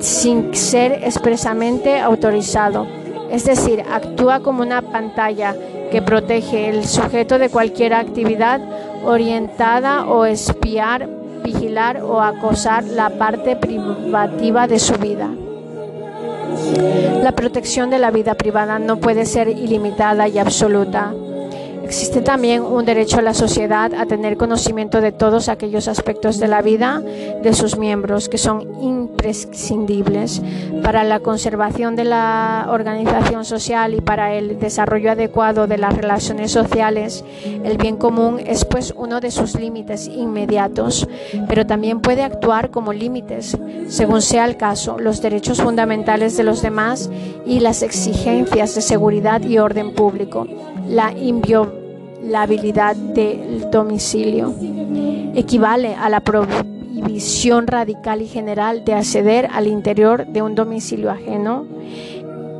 sin 0.00 0.54
ser 0.54 0.92
expresamente 1.04 1.98
autorizado. 1.98 2.86
Es 3.30 3.44
decir, 3.44 3.84
actúa 3.90 4.40
como 4.40 4.62
una 4.62 4.82
pantalla 4.82 5.54
que 5.90 6.02
protege 6.02 6.68
el 6.68 6.84
sujeto 6.84 7.38
de 7.38 7.48
cualquier 7.48 7.94
actividad 7.94 8.60
orientada 9.04 10.06
o 10.06 10.24
espiar, 10.24 11.08
vigilar 11.40 12.02
o 12.02 12.20
acosar 12.20 12.84
la 12.84 13.10
parte 13.10 13.56
privativa 13.56 14.66
de 14.66 14.78
su 14.78 14.94
vida. 14.94 15.28
La 17.22 17.32
protección 17.32 17.90
de 17.90 17.98
la 17.98 18.10
vida 18.10 18.34
privada 18.34 18.78
no 18.78 18.98
puede 18.98 19.24
ser 19.26 19.48
ilimitada 19.48 20.28
y 20.28 20.38
absoluta. 20.38 21.12
Existe 21.90 22.20
también 22.20 22.62
un 22.62 22.84
derecho 22.84 23.18
a 23.18 23.22
la 23.22 23.34
sociedad 23.34 23.92
a 23.94 24.06
tener 24.06 24.36
conocimiento 24.36 25.00
de 25.00 25.10
todos 25.10 25.48
aquellos 25.48 25.88
aspectos 25.88 26.38
de 26.38 26.46
la 26.46 26.62
vida 26.62 27.00
de 27.00 27.52
sus 27.52 27.76
miembros 27.76 28.28
que 28.28 28.38
son 28.38 28.80
imprescindibles 28.80 30.40
para 30.84 31.02
la 31.02 31.18
conservación 31.18 31.96
de 31.96 32.04
la 32.04 32.68
organización 32.70 33.44
social 33.44 33.94
y 33.94 34.00
para 34.00 34.34
el 34.34 34.60
desarrollo 34.60 35.10
adecuado 35.10 35.66
de 35.66 35.78
las 35.78 35.96
relaciones 35.96 36.52
sociales. 36.52 37.24
El 37.64 37.76
bien 37.76 37.96
común 37.96 38.38
es 38.38 38.64
pues 38.64 38.94
uno 38.96 39.18
de 39.18 39.32
sus 39.32 39.56
límites 39.58 40.06
inmediatos, 40.06 41.08
pero 41.48 41.66
también 41.66 42.00
puede 42.00 42.22
actuar 42.22 42.70
como 42.70 42.92
límites, 42.92 43.58
según 43.88 44.22
sea 44.22 44.44
el 44.44 44.56
caso, 44.56 44.96
los 45.00 45.20
derechos 45.22 45.60
fundamentales 45.60 46.36
de 46.36 46.44
los 46.44 46.62
demás 46.62 47.10
y 47.44 47.58
las 47.58 47.82
exigencias 47.82 48.76
de 48.76 48.80
seguridad 48.80 49.42
y 49.42 49.58
orden 49.58 49.92
público. 49.92 50.46
La 50.88 51.12
la 52.22 52.42
habilidad 52.42 52.96
del 52.96 53.70
domicilio. 53.70 54.54
Equivale 55.34 55.94
a 55.94 56.08
la 56.08 56.20
prohibición 56.20 57.66
radical 57.66 58.22
y 58.22 58.26
general 58.26 58.84
de 58.84 58.94
acceder 58.94 59.48
al 59.52 59.66
interior 59.66 60.26
de 60.26 60.42
un 60.42 60.54
domicilio 60.54 61.10
ajeno, 61.10 61.66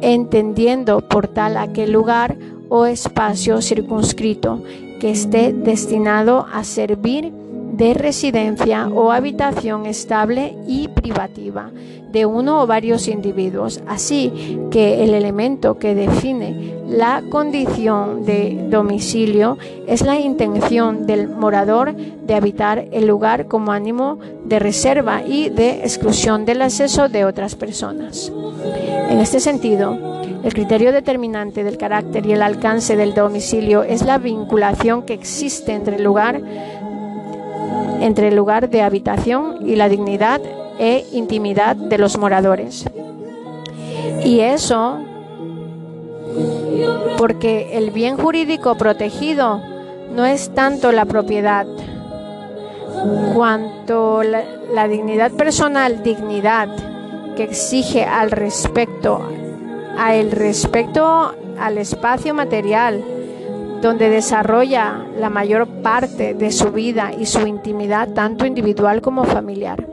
entendiendo 0.00 1.00
por 1.00 1.28
tal 1.28 1.56
aquel 1.56 1.92
lugar 1.92 2.36
o 2.68 2.86
espacio 2.86 3.60
circunscrito 3.60 4.62
que 5.00 5.10
esté 5.10 5.52
destinado 5.52 6.46
a 6.52 6.64
servir 6.64 7.32
de 7.32 7.94
residencia 7.94 8.88
o 8.88 9.10
habitación 9.12 9.86
estable 9.86 10.56
y 10.66 10.88
privativa 10.88 11.70
de 12.12 12.26
uno 12.26 12.62
o 12.62 12.66
varios 12.66 13.08
individuos, 13.08 13.82
así 13.86 14.58
que 14.70 15.04
el 15.04 15.14
elemento 15.14 15.78
que 15.78 15.94
define 15.94 16.80
la 16.88 17.22
condición 17.30 18.24
de 18.24 18.66
domicilio 18.68 19.58
es 19.86 20.02
la 20.02 20.18
intención 20.18 21.06
del 21.06 21.28
morador 21.28 21.94
de 21.94 22.34
habitar 22.34 22.86
el 22.90 23.06
lugar 23.06 23.46
como 23.46 23.72
ánimo 23.72 24.18
de 24.44 24.58
reserva 24.58 25.22
y 25.24 25.50
de 25.50 25.82
exclusión 25.82 26.44
del 26.44 26.62
acceso 26.62 27.08
de 27.08 27.24
otras 27.24 27.54
personas. 27.54 28.32
En 29.08 29.20
este 29.20 29.38
sentido, 29.38 29.96
el 30.42 30.52
criterio 30.52 30.92
determinante 30.92 31.64
del 31.64 31.76
carácter 31.76 32.26
y 32.26 32.32
el 32.32 32.42
alcance 32.42 32.96
del 32.96 33.14
domicilio 33.14 33.82
es 33.82 34.04
la 34.04 34.18
vinculación 34.18 35.02
que 35.02 35.14
existe 35.14 35.74
entre 35.74 35.96
el 35.96 36.04
lugar 36.04 36.40
entre 38.00 38.28
el 38.28 38.36
lugar 38.36 38.70
de 38.70 38.80
habitación 38.80 39.58
y 39.68 39.76
la 39.76 39.90
dignidad 39.90 40.40
e 40.80 41.06
intimidad 41.12 41.76
de 41.76 41.98
los 41.98 42.18
moradores. 42.18 42.86
Y 44.24 44.40
eso 44.40 44.98
porque 47.18 47.76
el 47.76 47.90
bien 47.90 48.16
jurídico 48.16 48.76
protegido 48.76 49.60
no 50.14 50.24
es 50.24 50.50
tanto 50.54 50.90
la 50.90 51.04
propiedad 51.04 51.66
cuanto 53.34 54.22
la, 54.22 54.88
dignidad 54.88 55.30
personal, 55.32 56.02
dignidad 56.02 56.68
que 57.36 57.44
exige 57.44 58.04
al 58.04 58.30
respecto, 58.30 59.20
a 59.98 60.14
el 60.14 60.30
respecto 60.30 61.34
al 61.58 61.78
espacio 61.78 62.34
material, 62.34 63.04
donde 63.82 64.08
desarrolla 64.08 65.04
la 65.18 65.30
mayor 65.30 65.66
parte 65.82 66.34
de 66.34 66.50
su 66.50 66.72
vida 66.72 67.12
y 67.18 67.26
su 67.26 67.46
intimidad, 67.46 68.08
tanto 68.14 68.46
individual 68.46 69.00
como 69.00 69.24
familiar. 69.24 69.86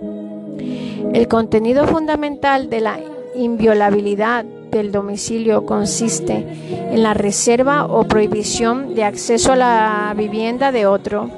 El 1.14 1.28
contenido 1.28 1.88
fundamental 1.88 2.70
de 2.70 2.82
la 2.82 3.00
inviolabilidad 3.36 4.46
del 4.46 4.92
domicilio 4.92 5.66
consiste 5.66 6.46
en 6.92 7.04
la 7.04 7.14
reserva 7.14 7.86
o 7.86 8.04
prohibición 8.04 8.96
de 8.96 9.04
acceso 9.04 9.54
a 9.54 9.56
la 9.56 10.14
vivienda 10.16 10.72
de 10.72 10.86
otro, 10.86 11.30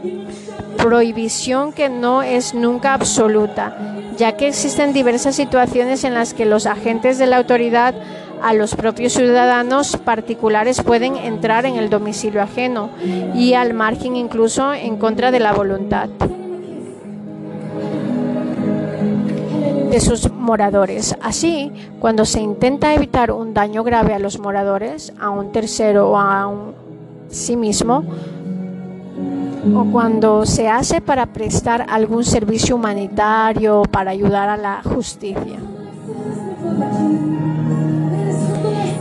prohibición 0.77 1.73
que 1.73 1.89
no 1.89 2.23
es 2.23 2.53
nunca 2.53 2.93
absoluta, 2.93 3.95
ya 4.17 4.35
que 4.35 4.47
existen 4.47 4.93
diversas 4.93 5.35
situaciones 5.35 6.03
en 6.03 6.13
las 6.13 6.33
que 6.33 6.45
los 6.45 6.65
agentes 6.65 7.17
de 7.17 7.27
la 7.27 7.37
autoridad 7.37 7.95
a 8.41 8.53
los 8.53 8.75
propios 8.75 9.13
ciudadanos 9.13 9.97
particulares 9.97 10.81
pueden 10.81 11.17
entrar 11.17 11.65
en 11.65 11.75
el 11.75 11.89
domicilio 11.89 12.41
ajeno 12.41 12.89
y 13.35 13.53
al 13.53 13.73
margen 13.73 14.15
incluso 14.15 14.73
en 14.73 14.97
contra 14.97 15.31
de 15.31 15.39
la 15.39 15.53
voluntad 15.53 16.09
de 19.89 19.99
sus 19.99 20.31
moradores. 20.31 21.15
Así, 21.21 21.71
cuando 21.99 22.25
se 22.25 22.41
intenta 22.41 22.93
evitar 22.93 23.31
un 23.31 23.53
daño 23.53 23.83
grave 23.83 24.13
a 24.13 24.19
los 24.19 24.39
moradores, 24.39 25.13
a 25.19 25.29
un 25.29 25.51
tercero 25.51 26.11
o 26.11 26.17
a 26.17 26.51
sí 27.29 27.55
mismo, 27.55 28.03
o 29.75 29.85
cuando 29.91 30.45
se 30.45 30.67
hace 30.69 31.01
para 31.01 31.25
prestar 31.27 31.85
algún 31.89 32.23
servicio 32.23 32.75
humanitario, 32.75 33.83
para 33.83 34.11
ayudar 34.11 34.49
a 34.49 34.57
la 34.57 34.81
justicia. 34.83 35.57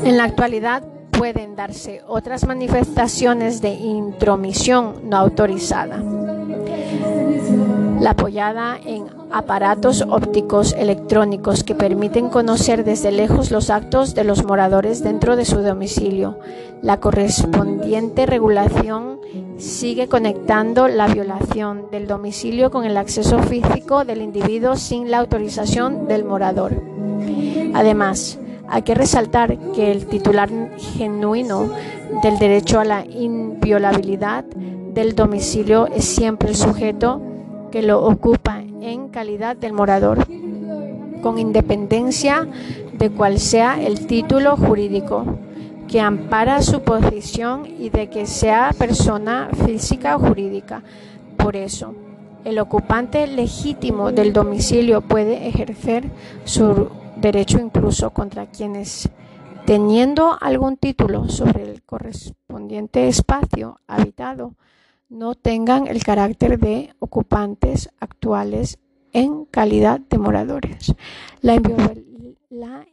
En 0.05 0.17
la 0.17 0.25
actualidad 0.25 0.83
pueden 1.11 1.55
darse 1.57 2.03
otras 2.07 2.47
manifestaciones 2.47 3.61
de 3.61 3.71
intromisión 3.71 4.95
no 5.05 5.17
autorizada. 5.17 6.03
La 8.01 8.11
apoyada 8.11 8.79
en 8.85 9.07
aparatos 9.33 10.03
ópticos 10.09 10.73
electrónicos 10.73 11.65
que 11.65 11.75
permiten 11.75 12.29
conocer 12.29 12.85
desde 12.85 13.11
lejos 13.11 13.51
los 13.51 13.71
actos 13.71 14.15
de 14.15 14.23
los 14.23 14.45
moradores 14.45 15.03
dentro 15.03 15.35
de 15.35 15.45
su 15.45 15.63
domicilio. 15.63 16.39
La 16.81 17.01
correspondiente 17.01 18.25
regulación 18.25 19.19
sigue 19.59 20.07
conectando 20.07 20.87
la 20.87 21.09
violación 21.09 21.91
del 21.91 22.07
domicilio 22.07 22.71
con 22.71 22.85
el 22.85 22.97
acceso 22.97 23.43
físico 23.43 24.05
del 24.05 24.23
individuo 24.23 24.77
sin 24.77 25.11
la 25.11 25.19
autorización 25.19 26.07
del 26.07 26.25
morador. 26.25 26.81
Además, 27.75 28.39
hay 28.69 28.83
que 28.83 28.95
resaltar 28.95 29.59
que 29.73 29.91
el 29.91 30.07
titular 30.07 30.51
genuino 30.97 31.69
del 32.23 32.39
derecho 32.39 32.79
a 32.79 32.85
la 32.85 33.05
inviolabilidad 33.05 34.45
del 34.45 35.17
domicilio 35.17 35.87
es 35.89 36.05
siempre 36.05 36.51
el 36.51 36.57
sujeto 36.57 37.21
que 37.71 37.83
lo 37.83 38.05
ocupa 38.05 38.63
en 38.81 39.09
calidad 39.09 39.57
del 39.57 39.73
morador, 39.73 40.27
con 41.23 41.39
independencia 41.39 42.49
de 42.93 43.11
cuál 43.11 43.39
sea 43.39 43.83
el 43.83 44.07
título 44.07 44.57
jurídico 44.57 45.25
que 45.89 46.01
ampara 46.01 46.61
su 46.63 46.83
posición 46.83 47.67
y 47.67 47.89
de 47.89 48.11
que 48.11 48.27
sea 48.27 48.75
persona 48.77 49.49
física 49.65 50.17
o 50.17 50.21
jurídica. 50.21 50.83
Por 51.37 51.57
eso, 51.57 51.95
el 52.45 52.59
ocupante 52.59 53.27
legítimo 53.27 54.13
del 54.13 54.33
domicilio 54.33 55.01
puede 55.01 55.49
ejercer 55.49 56.11
su 56.45 56.89
derecho 57.17 57.59
incluso 57.59 58.11
contra 58.11 58.47
quienes, 58.47 59.09
teniendo 59.65 60.37
algún 60.41 60.77
título 60.77 61.29
sobre 61.29 61.63
el 61.63 61.83
correspondiente 61.83 63.09
espacio 63.09 63.81
habitado, 63.87 64.55
no 65.09 65.35
tengan 65.35 65.87
el 65.87 66.03
carácter 66.03 66.59
de 66.59 66.95
ocupantes 66.99 67.91
actuales 67.99 68.79
en 69.13 69.47
calidad 69.47 70.01
de 70.01 70.19
moradores. 70.19 70.95
La, 71.41 71.55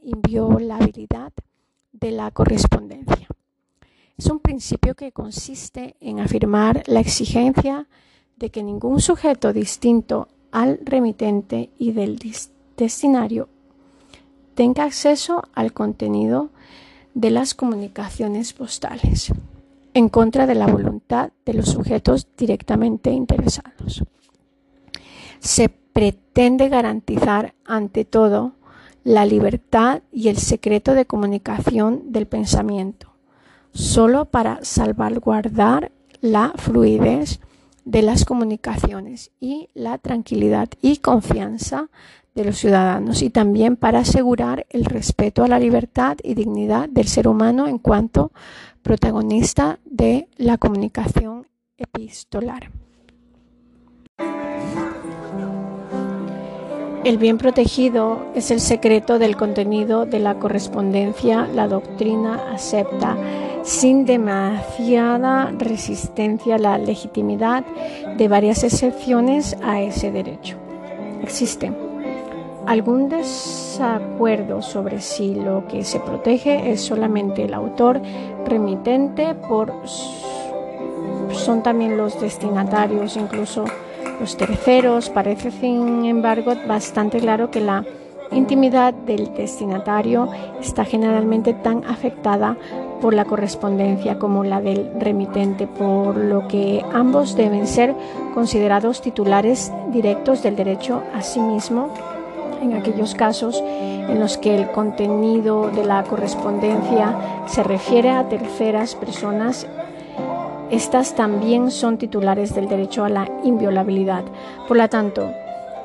inviolabilidad 0.01 1.33
de 1.91 2.11
la 2.11 2.31
correspondencia. 2.31 3.27
Es 4.17 4.27
un 4.27 4.39
principio 4.39 4.95
que 4.95 5.11
consiste 5.11 5.95
en 5.99 6.19
afirmar 6.19 6.83
la 6.87 6.99
exigencia 6.99 7.87
de 8.37 8.49
que 8.49 8.63
ningún 8.63 9.01
sujeto 9.01 9.51
distinto 9.51 10.27
al 10.51 10.79
remitente 10.83 11.69
y 11.77 11.91
del 11.91 12.19
destinario 12.77 13.49
tenga 14.53 14.83
acceso 14.83 15.43
al 15.53 15.73
contenido 15.73 16.49
de 17.13 17.31
las 17.31 17.53
comunicaciones 17.53 18.53
postales, 18.53 19.33
en 19.95 20.09
contra 20.09 20.45
de 20.45 20.55
la 20.55 20.67
voluntad 20.67 21.31
de 21.45 21.53
los 21.53 21.69
sujetos 21.69 22.27
directamente 22.37 23.11
interesados. 23.11 24.03
Se 25.39 25.69
pretende 25.69 26.67
garantizar, 26.67 27.55
ante 27.63 28.03
todo, 28.03 28.55
la 29.05 29.25
libertad 29.25 30.01
y 30.11 30.27
el 30.27 30.37
secreto 30.37 30.95
de 30.95 31.05
comunicación 31.05 32.11
del 32.11 32.27
pensamiento, 32.27 33.13
solo 33.71 34.25
para 34.25 34.59
salvaguardar 34.63 35.93
la 36.19 36.51
fluidez 36.57 37.39
de 37.85 38.01
las 38.01 38.25
comunicaciones 38.25 39.31
y 39.39 39.69
la 39.73 39.97
tranquilidad 39.97 40.67
y 40.81 40.97
confianza 40.97 41.89
de 42.35 42.43
los 42.43 42.57
ciudadanos 42.57 43.21
y 43.21 43.29
también 43.29 43.77
para 43.77 43.99
asegurar 43.99 44.65
el 44.69 44.83
respeto 44.83 45.43
a 45.43 45.47
la 45.47 45.57
libertad 45.57 46.17
y 46.21 46.33
dignidad 46.33 46.89
del 46.89 47.07
ser 47.07 47.29
humano 47.29 47.67
en 47.67 47.79
cuanto 47.79 48.33
protagonista 48.83 49.79
de 49.85 50.27
la 50.35 50.57
comunicación 50.57 51.47
epistolar. 51.77 52.69
El 57.05 57.17
bien 57.19 57.37
protegido 57.37 58.25
es 58.35 58.51
el 58.51 58.59
secreto 58.59 59.17
del 59.19 59.37
contenido 59.37 60.05
de 60.05 60.19
la 60.19 60.39
correspondencia. 60.39 61.47
La 61.53 61.67
doctrina 61.67 62.51
acepta 62.51 63.15
sin 63.63 64.05
demasiada 64.05 65.51
resistencia 65.57 66.57
la 66.57 66.79
legitimidad 66.79 67.63
de 68.17 68.27
varias 68.27 68.63
excepciones 68.63 69.55
a 69.63 69.81
ese 69.81 70.11
derecho. 70.11 70.57
Existen 71.21 71.84
algún 72.67 73.09
desacuerdo 73.09 74.61
sobre 74.61 75.01
si 75.01 75.35
lo 75.35 75.67
que 75.67 75.83
se 75.83 75.99
protege 75.99 76.71
es 76.71 76.81
solamente 76.81 77.43
el 77.43 77.53
autor 77.53 78.01
remitente 78.45 79.35
por 79.35 79.71
son 81.31 81.61
también 81.63 81.97
los 81.97 82.19
destinatarios, 82.19 83.17
incluso 83.17 83.65
los 84.19 84.37
terceros. 84.37 85.09
Parece, 85.09 85.51
sin 85.51 86.05
embargo, 86.05 86.53
bastante 86.67 87.19
claro 87.19 87.51
que 87.51 87.61
la 87.61 87.85
intimidad 88.31 88.93
del 88.93 89.33
destinatario 89.35 90.29
está 90.59 90.85
generalmente 90.85 91.53
tan 91.53 91.83
afectada 91.85 92.57
por 93.01 93.13
la 93.13 93.25
correspondencia 93.25 94.17
como 94.17 94.43
la 94.43 94.61
del 94.61 94.89
remitente, 94.99 95.67
por 95.67 96.17
lo 96.17 96.47
que 96.47 96.83
ambos 96.93 97.35
deben 97.35 97.67
ser 97.67 97.93
considerados 98.33 99.01
titulares 99.01 99.71
directos 99.91 100.41
del 100.41 100.55
derecho 100.55 101.03
a 101.13 101.21
sí 101.21 101.39
mismo 101.39 101.89
en 102.65 102.75
aquellos 102.75 103.15
casos 103.15 103.63
en 103.63 104.19
los 104.19 104.37
que 104.37 104.55
el 104.55 104.69
contenido 104.71 105.69
de 105.69 105.85
la 105.85 106.03
correspondencia 106.03 107.43
se 107.47 107.63
refiere 107.63 108.11
a 108.11 108.27
terceras 108.27 108.95
personas 108.95 109.67
estas 110.71 111.13
también 111.13 111.69
son 111.69 111.97
titulares 111.97 112.55
del 112.55 112.67
derecho 112.67 113.03
a 113.03 113.09
la 113.09 113.29
inviolabilidad. 113.43 114.23
Por 114.67 114.77
lo 114.77 114.89
tanto, 114.89 115.31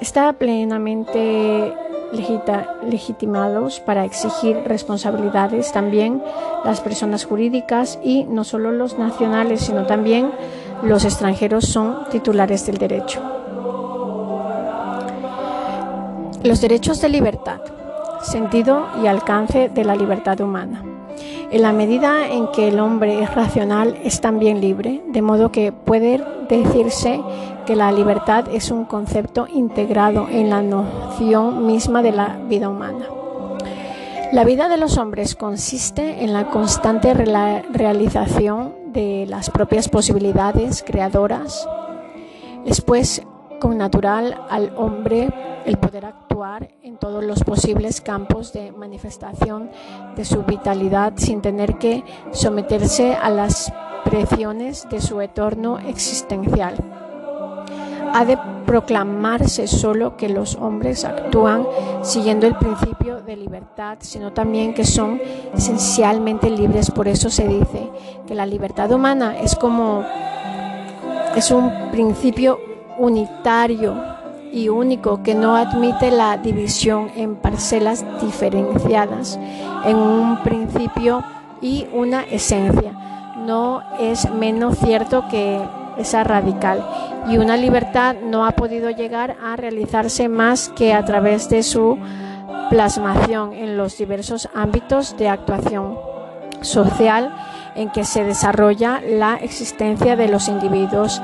está 0.01 0.33
plenamente 0.33 1.75
legitimados 2.83 3.79
para 3.81 4.05
exigir 4.05 4.57
responsabilidades 4.67 5.71
también 5.73 6.23
las 6.65 6.81
personas 6.81 7.25
jurídicas 7.25 7.99
y 8.03 8.25
no 8.25 8.43
solo 8.43 8.73
los 8.73 8.99
nacionales, 8.99 9.61
sino 9.61 9.87
también 9.87 10.33
los 10.83 11.05
extranjeros 11.05 11.67
son 11.67 12.09
titulares 12.11 12.67
del 12.67 12.79
derecho. 12.79 13.40
Los 16.43 16.63
derechos 16.63 17.03
de 17.03 17.11
libertad, 17.11 17.61
sentido 18.23 18.87
y 19.03 19.07
alcance 19.07 19.69
de 19.69 19.85
la 19.85 19.95
libertad 19.95 20.41
humana. 20.41 20.83
En 21.51 21.61
la 21.61 21.75
medida 21.75 22.29
en 22.29 22.51
que 22.51 22.69
el 22.69 22.81
hombre 22.81 23.23
es 23.23 23.35
racional, 23.35 23.99
es 24.05 24.23
también 24.23 24.59
libre, 24.59 25.03
de 25.09 25.21
modo 25.21 25.53
que 25.53 25.71
puede 25.71 26.25
decirse 26.49 27.21
que 27.67 27.77
la 27.77 27.93
libertad 27.93 28.47
es 28.51 28.71
un 28.71 28.87
concepto 28.87 29.49
integrado 29.53 30.29
en 30.31 30.49
la 30.49 30.63
noción 30.63 31.67
misma 31.67 32.01
de 32.01 32.13
la 32.13 32.39
vida 32.49 32.71
humana. 32.71 33.05
La 34.33 34.45
vida 34.45 34.71
de 34.71 34.79
los 34.79 34.97
hombres 34.97 35.35
consiste 35.35 36.25
en 36.25 36.33
la 36.33 36.47
constante 36.47 37.13
realización 37.13 38.73
de 38.95 39.27
las 39.29 39.51
propias 39.51 39.91
posibilidades 39.91 40.83
creadoras. 40.87 41.69
Es 42.65 42.81
pues 42.81 43.21
con 43.61 43.77
natural 43.77 44.41
al 44.49 44.73
hombre 44.77 45.29
el 45.67 45.77
poder 45.77 46.07
actuar 46.07 46.30
en 46.83 46.97
todos 46.97 47.23
los 47.23 47.45
posibles 47.45 48.01
campos 48.01 48.55
de 48.55 48.73
manifestación 48.73 49.69
de 50.17 50.25
su 50.25 50.43
vitalidad 50.43 51.13
sin 51.17 51.43
tener 51.43 51.77
que 51.77 52.03
someterse 52.33 53.15
a 53.15 53.29
las 53.29 53.71
presiones 54.07 54.89
de 54.89 55.03
su 55.03 55.21
entorno 55.21 55.79
existencial. 55.79 56.77
Ha 58.15 58.25
de 58.25 58.39
proclamarse 58.65 59.67
solo 59.67 60.17
que 60.17 60.31
los 60.31 60.57
hombres 60.57 61.05
actúan 61.05 61.67
siguiendo 62.01 62.47
el 62.47 62.57
principio 62.57 63.21
de 63.21 63.37
libertad, 63.37 63.99
sino 64.01 64.33
también 64.33 64.73
que 64.73 64.87
son 64.87 65.21
esencialmente 65.55 66.49
libres. 66.49 66.91
Por 66.91 67.07
eso 67.07 67.29
se 67.29 67.47
dice 67.47 67.91
que 68.27 68.35
la 68.35 68.47
libertad 68.47 68.91
humana 68.91 69.39
es 69.39 69.55
como 69.55 70.05
es 71.37 71.51
un 71.51 71.91
principio 71.91 72.59
unitario 72.99 74.20
y 74.53 74.69
único 74.69 75.23
que 75.23 75.35
no 75.35 75.57
admite 75.57 76.11
la 76.11 76.37
división 76.37 77.11
en 77.17 77.37
parcelas 77.37 78.05
diferenciadas 78.21 79.39
en 79.85 79.97
un 79.97 80.43
principio 80.43 81.23
y 81.61 81.87
una 81.93 82.23
esencia. 82.23 82.93
No 83.47 83.83
es 83.99 84.31
menos 84.31 84.79
cierto 84.79 85.25
que 85.29 85.61
esa 85.97 86.25
radical 86.25 86.85
y 87.29 87.39
una 87.39 87.57
libertad 87.57 88.17
no 88.23 88.47
ha 88.47 88.53
podido 88.53 88.91
llegar 88.91 89.37
a 89.43 89.57
realizarse 89.57 90.29
más 90.29 90.69
que 90.71 90.95
a 90.95 91.05
través 91.05 91.49
de 91.49 91.63
su 91.63 91.99
plasmación 92.71 93.53
en 93.53 93.77
los 93.77 93.99
diversos 93.99 94.49
ámbitos 94.55 95.17
de 95.17 95.29
actuación 95.29 95.99
social 96.63 97.35
en 97.75 97.91
que 97.91 98.05
se 98.05 98.25
desarrolla 98.25 99.01
la 99.01 99.37
existencia 99.37 100.17
de 100.17 100.29
los 100.29 100.49
individuos. 100.49 101.21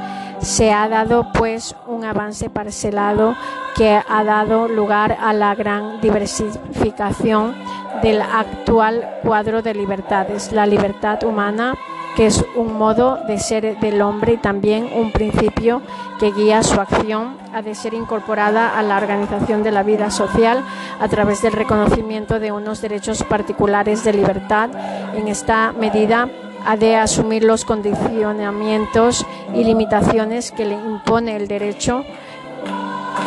Se 0.46 0.72
ha 0.72 0.88
dado 0.88 1.32
pues 1.32 1.74
un 1.88 2.04
avance 2.04 2.48
parcelado 2.48 3.34
que 3.74 4.00
ha 4.08 4.22
dado 4.22 4.68
lugar 4.68 5.18
a 5.20 5.32
la 5.32 5.56
gran 5.56 6.00
diversificación 6.00 7.52
del 8.00 8.22
actual 8.22 9.18
cuadro 9.24 9.60
de 9.60 9.74
libertades. 9.74 10.52
La 10.52 10.64
libertad 10.64 11.24
humana 11.24 11.74
que 12.16 12.26
es 12.26 12.42
un 12.54 12.78
modo 12.78 13.18
de 13.28 13.38
ser 13.38 13.78
del 13.78 14.00
hombre 14.00 14.34
y 14.34 14.36
también 14.38 14.88
un 14.94 15.12
principio 15.12 15.82
que 16.18 16.32
guía 16.32 16.62
su 16.62 16.80
acción, 16.80 17.36
ha 17.52 17.60
de 17.60 17.74
ser 17.74 17.92
incorporada 17.92 18.78
a 18.78 18.82
la 18.82 18.96
organización 18.96 19.62
de 19.62 19.70
la 19.70 19.82
vida 19.82 20.10
social 20.10 20.64
a 20.98 21.08
través 21.08 21.42
del 21.42 21.52
reconocimiento 21.52 22.40
de 22.40 22.52
unos 22.52 22.80
derechos 22.80 23.22
particulares 23.22 24.02
de 24.02 24.14
libertad. 24.14 24.70
En 25.14 25.28
esta 25.28 25.72
medida, 25.72 26.30
de 26.74 26.96
asumir 26.96 27.44
los 27.44 27.64
condicionamientos 27.64 29.24
y 29.54 29.62
limitaciones 29.62 30.50
que 30.50 30.64
le 30.64 30.74
impone 30.74 31.36
el 31.36 31.46
derecho, 31.46 32.04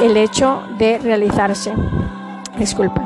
el 0.04 0.18
hecho 0.18 0.64
de 0.78 0.98
realizarse. 0.98 1.72
Disculpa. 2.58 3.02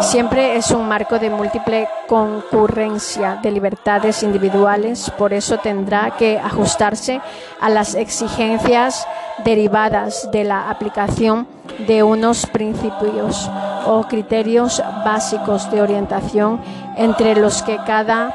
Siempre 0.00 0.56
es 0.56 0.70
un 0.70 0.88
marco 0.88 1.18
de 1.18 1.28
múltiple 1.28 1.88
concurrencia 2.06 3.38
de 3.42 3.50
libertades 3.50 4.22
individuales, 4.22 5.10
por 5.18 5.32
eso 5.32 5.58
tendrá 5.58 6.12
que 6.16 6.38
ajustarse 6.38 7.20
a 7.60 7.68
las 7.68 7.94
exigencias 7.94 9.06
derivadas 9.44 10.30
de 10.30 10.44
la 10.44 10.70
aplicación 10.70 11.46
de 11.86 12.02
unos 12.02 12.46
principios 12.46 13.50
o 13.86 14.02
criterios 14.08 14.82
básicos 15.04 15.70
de 15.70 15.82
orientación 15.82 16.60
entre 16.96 17.36
los 17.36 17.62
que 17.62 17.78
cada 17.86 18.34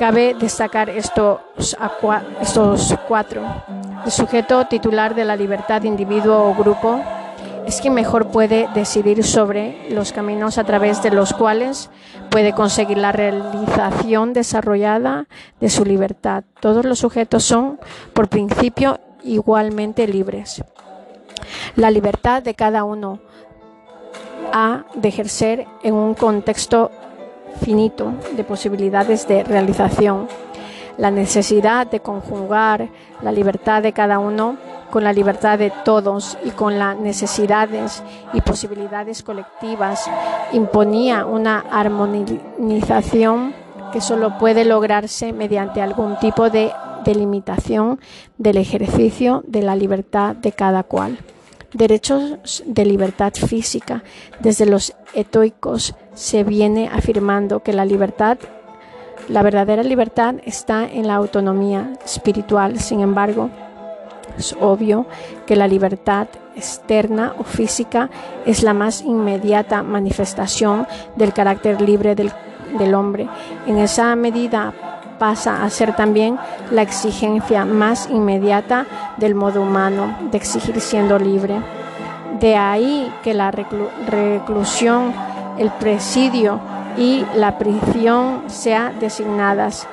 cabe 0.00 0.32
destacar 0.32 0.88
estos, 0.88 1.40
estos 2.40 2.94
cuatro. 3.06 3.42
El 4.02 4.10
sujeto 4.10 4.66
titular 4.66 5.14
de 5.14 5.26
la 5.26 5.36
libertad 5.36 5.82
individuo 5.82 6.48
o 6.48 6.54
grupo 6.54 7.02
es 7.66 7.82
quien 7.82 7.92
mejor 7.92 8.28
puede 8.28 8.66
decidir 8.72 9.22
sobre 9.22 9.90
los 9.90 10.12
caminos 10.12 10.56
a 10.56 10.64
través 10.64 11.02
de 11.02 11.10
los 11.10 11.34
cuales 11.34 11.90
puede 12.30 12.54
conseguir 12.54 12.96
la 12.96 13.12
realización 13.12 14.32
desarrollada 14.32 15.26
de 15.60 15.68
su 15.68 15.84
libertad. 15.84 16.44
Todos 16.60 16.86
los 16.86 16.98
sujetos 16.98 17.44
son, 17.44 17.78
por 18.14 18.28
principio, 18.28 19.00
igualmente 19.22 20.08
libres. 20.08 20.64
La 21.76 21.90
libertad 21.90 22.42
de 22.42 22.54
cada 22.54 22.84
uno 22.84 23.18
ha 24.54 24.84
de 24.94 25.08
ejercer 25.08 25.66
en 25.82 25.92
un 25.92 26.14
contexto 26.14 26.90
finito 27.62 28.12
de 28.36 28.44
posibilidades 28.44 29.26
de 29.26 29.44
realización. 29.44 30.28
La 30.96 31.10
necesidad 31.10 31.86
de 31.86 32.00
conjugar 32.00 32.88
la 33.22 33.32
libertad 33.32 33.82
de 33.82 33.92
cada 33.92 34.18
uno 34.18 34.56
con 34.90 35.04
la 35.04 35.12
libertad 35.12 35.58
de 35.58 35.72
todos 35.84 36.36
y 36.44 36.50
con 36.50 36.78
las 36.78 36.98
necesidades 36.98 38.02
y 38.32 38.40
posibilidades 38.40 39.22
colectivas, 39.22 40.10
imponía 40.52 41.24
una 41.24 41.60
armonización 41.60 43.54
que 43.92 44.00
solo 44.00 44.36
puede 44.38 44.64
lograrse 44.64 45.32
mediante 45.32 45.80
algún 45.80 46.18
tipo 46.18 46.50
de 46.50 46.72
delimitación 47.04 48.00
del 48.36 48.56
ejercicio 48.58 49.42
de 49.46 49.62
la 49.62 49.76
libertad 49.76 50.36
de 50.36 50.52
cada 50.52 50.82
cual. 50.82 51.18
Derechos 51.72 52.64
de 52.66 52.84
libertad 52.84 53.32
física. 53.32 54.02
Desde 54.40 54.66
los 54.66 54.92
estoicos 55.14 55.94
se 56.20 56.44
viene 56.44 56.90
afirmando 56.92 57.60
que 57.60 57.72
la 57.72 57.86
libertad 57.86 58.36
la 59.28 59.42
verdadera 59.42 59.82
libertad 59.82 60.34
está 60.44 60.84
en 60.84 61.06
la 61.06 61.14
autonomía 61.14 61.92
espiritual. 62.04 62.78
Sin 62.78 63.00
embargo, 63.00 63.48
es 64.36 64.54
obvio 64.60 65.06
que 65.46 65.56
la 65.56 65.66
libertad 65.66 66.26
externa 66.56 67.34
o 67.38 67.44
física 67.44 68.10
es 68.44 68.62
la 68.62 68.74
más 68.74 69.02
inmediata 69.02 69.82
manifestación 69.82 70.86
del 71.16 71.32
carácter 71.32 71.80
libre 71.80 72.14
del, 72.14 72.94
hombre. 72.94 73.28
En 73.66 73.78
esa 73.78 74.14
medida 74.16 74.74
pasa 75.18 75.62
a 75.62 75.70
ser 75.70 75.94
también 75.96 76.38
la 76.70 76.82
exigencia 76.82 77.64
más 77.64 78.10
inmediata 78.10 78.86
del 79.16 79.34
modo 79.34 79.62
humano 79.62 80.18
de 80.30 80.36
exigir 80.36 80.80
siendo 80.80 81.18
libre. 81.18 81.60
De 82.40 82.56
ahí 82.56 83.12
que 83.22 83.32
la 83.32 83.50
reclusión, 83.50 85.12
el 85.60 85.70
presidio 85.70 86.58
y 86.98 87.24
la 87.36 87.56
prisión 87.58 88.42
sean 88.48 88.98
designadas 88.98 89.86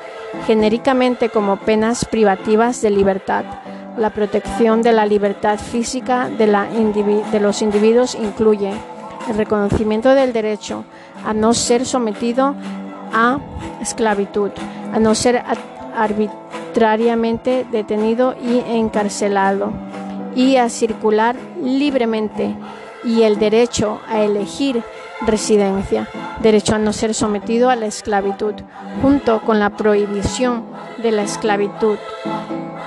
genéricamente 0.48 1.30
como 1.30 1.58
penas 1.58 2.06
privativas 2.06 2.82
de 2.82 2.90
libertad 2.90 3.46
la 3.98 4.12
protección 4.12 4.84
de 4.84 4.94
la 4.94 5.06
libertad 5.06 5.60
física 5.60 6.30
de, 6.30 7.40
los 7.40 7.62
individuos 7.62 8.16
incluye 8.16 8.72
el 9.28 9.38
reconocimiento 9.38 10.14
del 10.14 10.34
derecho 10.34 10.86
a 11.26 11.34
no 11.34 11.54
ser 11.54 11.86
sometido 11.86 12.56
a 13.12 13.40
esclavitud, 13.82 14.52
a 14.94 15.00
no 15.00 15.16
ser 15.16 15.44
arbitrariamente 15.96 17.66
detenido 17.72 18.36
y 18.40 18.60
encarcelado, 18.60 19.72
y 20.36 20.58
a 20.58 20.70
circular 20.70 21.36
libremente, 21.64 22.56
y 23.04 23.24
el 23.24 23.40
derecho 23.40 24.00
a 24.08 24.22
elegir 24.22 24.84
residencia, 25.26 26.08
derecho 26.42 26.76
a 26.76 26.80
no 26.80 26.94
ser 26.94 27.14
sometido 27.14 27.70
a 27.70 27.76
la 27.76 27.86
esclavitud, 27.86 28.54
junto 29.02 29.42
con 29.42 29.60
la 29.60 29.72
prohibición 29.72 30.66
de 31.02 31.12
la 31.12 31.24
esclavitud, 31.24 31.98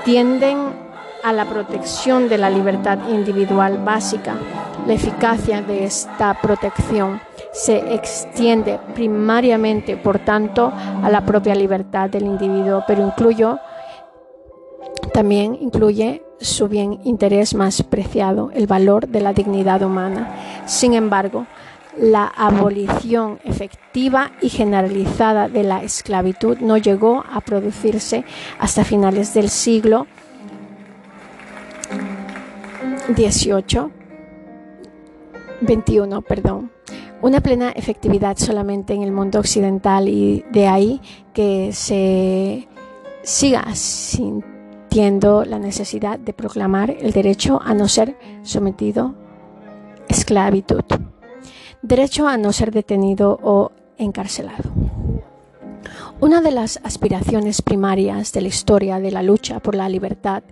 tienden 0.05 0.59
a 1.22 1.33
la 1.33 1.45
protección 1.45 2.28
de 2.28 2.39
la 2.39 2.51
libertad 2.51 2.99
individual 3.11 3.78
básica. 3.85 4.37
La 4.87 4.95
eficacia 4.95 5.61
de 5.62 5.85
esta 5.85 6.35
protección 6.41 7.20
se 7.53 7.95
extiende 7.95 8.78
primariamente, 8.95 9.97
por 9.97 10.18
tanto, 10.20 10.72
a 11.03 11.11
la 11.11 11.24
propia 11.24 11.55
libertad 11.55 12.09
del 12.09 12.24
individuo, 12.24 12.85
pero 12.87 13.05
incluyo, 13.05 13.59
también 15.12 15.59
incluye 15.61 16.22
su 16.41 16.68
bien 16.68 17.01
interés 17.05 17.55
más 17.55 17.83
preciado, 17.83 18.51
el 18.55 18.66
valor 18.66 19.09
de 19.09 19.20
la 19.20 19.33
dignidad 19.33 19.83
humana. 19.83 20.62
Sin 20.66 20.95
embargo, 20.95 21.47
la 21.99 22.26
abolición 22.26 23.38
efectiva 23.45 24.32
y 24.41 24.49
generalizada 24.49 25.49
de 25.49 25.64
la 25.64 25.82
esclavitud 25.82 26.59
no 26.59 26.76
llegó 26.76 27.24
a 27.30 27.41
producirse 27.41 28.24
hasta 28.59 28.84
finales 28.84 29.34
del 29.34 29.49
siglo 29.49 30.07
XVIII, 33.14 33.91
XXI, 35.66 36.22
perdón. 36.26 36.70
Una 37.22 37.41
plena 37.41 37.70
efectividad 37.70 38.38
solamente 38.38 38.95
en 38.95 39.03
el 39.03 39.12
mundo 39.12 39.41
occidental 39.41 40.09
y 40.09 40.45
de 40.51 40.68
ahí 40.68 41.01
que 41.34 41.70
se 41.72 42.66
siga 43.22 43.74
sintiendo 43.74 45.45
la 45.45 45.59
necesidad 45.59 46.18
de 46.18 46.32
proclamar 46.32 46.91
el 46.91 47.12
derecho 47.12 47.61
a 47.62 47.74
no 47.74 47.88
ser 47.88 48.16
sometido 48.43 49.14
a 50.09 50.12
esclavitud 50.12 50.82
derecho 51.83 52.28
a 52.28 52.37
no 52.37 52.53
ser 52.53 52.72
detenido 52.72 53.39
o 53.43 53.72
encarcelado. 53.99 54.70
Una 56.20 56.43
de 56.43 56.51
las 56.51 56.81
aspiraciones 56.85 57.62
primarias 57.62 58.33
de 58.33 58.43
la 58.43 58.49
historia 58.49 59.01
de 59.01 59.11
la 59.11 59.22
lucha 59.22 59.61
por 59.61 59.74
la 59.74 59.89
libertad 59.89 60.43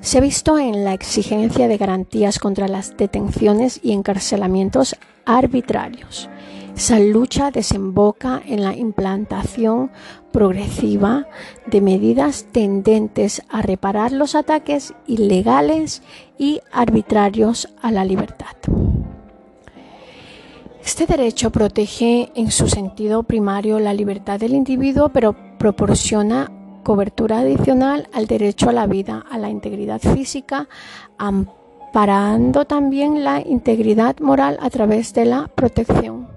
se 0.00 0.16
ha 0.16 0.20
visto 0.22 0.58
en 0.58 0.82
la 0.82 0.94
exigencia 0.94 1.68
de 1.68 1.76
garantías 1.76 2.38
contra 2.38 2.68
las 2.68 2.96
detenciones 2.96 3.80
y 3.82 3.92
encarcelamientos 3.92 4.96
arbitrarios. 5.26 6.30
Esa 6.74 6.98
lucha 6.98 7.50
desemboca 7.50 8.40
en 8.46 8.62
la 8.62 8.74
implantación 8.74 9.90
progresiva 10.32 11.26
de 11.66 11.82
medidas 11.82 12.46
tendentes 12.50 13.42
a 13.50 13.60
reparar 13.60 14.12
los 14.12 14.34
ataques 14.34 14.94
ilegales 15.06 16.02
y 16.38 16.60
arbitrarios 16.72 17.68
a 17.82 17.90
la 17.90 18.06
libertad. 18.06 18.56
Este 20.84 21.06
derecho 21.06 21.50
protege 21.50 22.30
en 22.34 22.50
su 22.50 22.68
sentido 22.68 23.22
primario 23.22 23.78
la 23.78 23.92
libertad 23.92 24.40
del 24.40 24.54
individuo, 24.54 25.10
pero 25.10 25.36
proporciona 25.58 26.50
cobertura 26.82 27.40
adicional 27.40 28.08
al 28.12 28.26
derecho 28.26 28.70
a 28.70 28.72
la 28.72 28.86
vida, 28.86 29.24
a 29.30 29.38
la 29.38 29.50
integridad 29.50 30.00
física, 30.00 30.68
amparando 31.18 32.64
también 32.64 33.24
la 33.24 33.40
integridad 33.40 34.18
moral 34.20 34.58
a 34.60 34.70
través 34.70 35.12
de 35.12 35.26
la 35.26 35.48
protección 35.48 36.28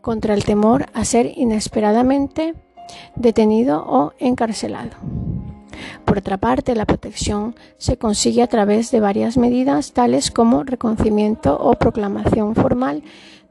contra 0.00 0.34
el 0.34 0.44
temor 0.44 0.86
a 0.92 1.04
ser 1.04 1.32
inesperadamente 1.36 2.54
detenido 3.14 3.84
o 3.86 4.12
encarcelado. 4.18 4.96
Por 6.04 6.18
otra 6.18 6.38
parte, 6.38 6.74
la 6.74 6.86
protección 6.86 7.54
se 7.78 7.96
consigue 7.96 8.42
a 8.42 8.46
través 8.46 8.90
de 8.90 9.00
varias 9.00 9.36
medidas, 9.36 9.92
tales 9.92 10.30
como 10.30 10.62
reconocimiento 10.64 11.58
o 11.58 11.74
proclamación 11.74 12.54
formal 12.54 13.02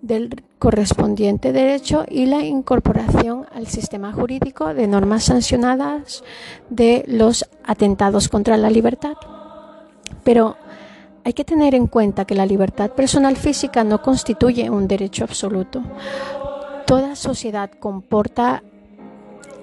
del 0.05 0.43
correspondiente 0.59 1.51
derecho 1.51 2.05
y 2.07 2.27
la 2.27 2.43
incorporación 2.43 3.47
al 3.53 3.65
sistema 3.65 4.13
jurídico 4.13 4.73
de 4.73 4.87
normas 4.87 5.23
sancionadas 5.23 6.23
de 6.69 7.03
los 7.07 7.49
atentados 7.63 8.29
contra 8.29 8.55
la 8.57 8.69
libertad. 8.69 9.15
Pero 10.23 10.57
hay 11.23 11.33
que 11.33 11.43
tener 11.43 11.73
en 11.73 11.87
cuenta 11.87 12.25
que 12.25 12.35
la 12.35 12.45
libertad 12.45 12.91
personal 12.91 13.35
física 13.35 13.83
no 13.83 14.03
constituye 14.03 14.69
un 14.69 14.87
derecho 14.87 15.23
absoluto. 15.23 15.81
Toda 16.85 17.15
sociedad 17.15 17.71
comporta 17.71 18.61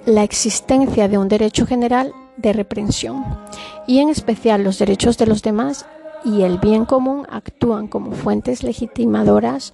la 0.07 0.24
existencia 0.24 1.07
de 1.07 1.18
un 1.18 1.28
derecho 1.28 1.66
general 1.66 2.12
de 2.36 2.53
reprensión 2.53 3.24
y 3.86 4.01
en 4.01 4.09
especial 4.09 4.64
los 4.64 4.80
derechos 4.80 5.18
de 5.18 5.26
los 5.26 5.43
demás 5.43 5.86
y 6.24 6.43
el 6.43 6.59
bien 6.59 6.84
común 6.84 7.26
actúan 7.30 7.86
como 7.86 8.11
fuentes 8.11 8.64
legitimadoras 8.64 9.72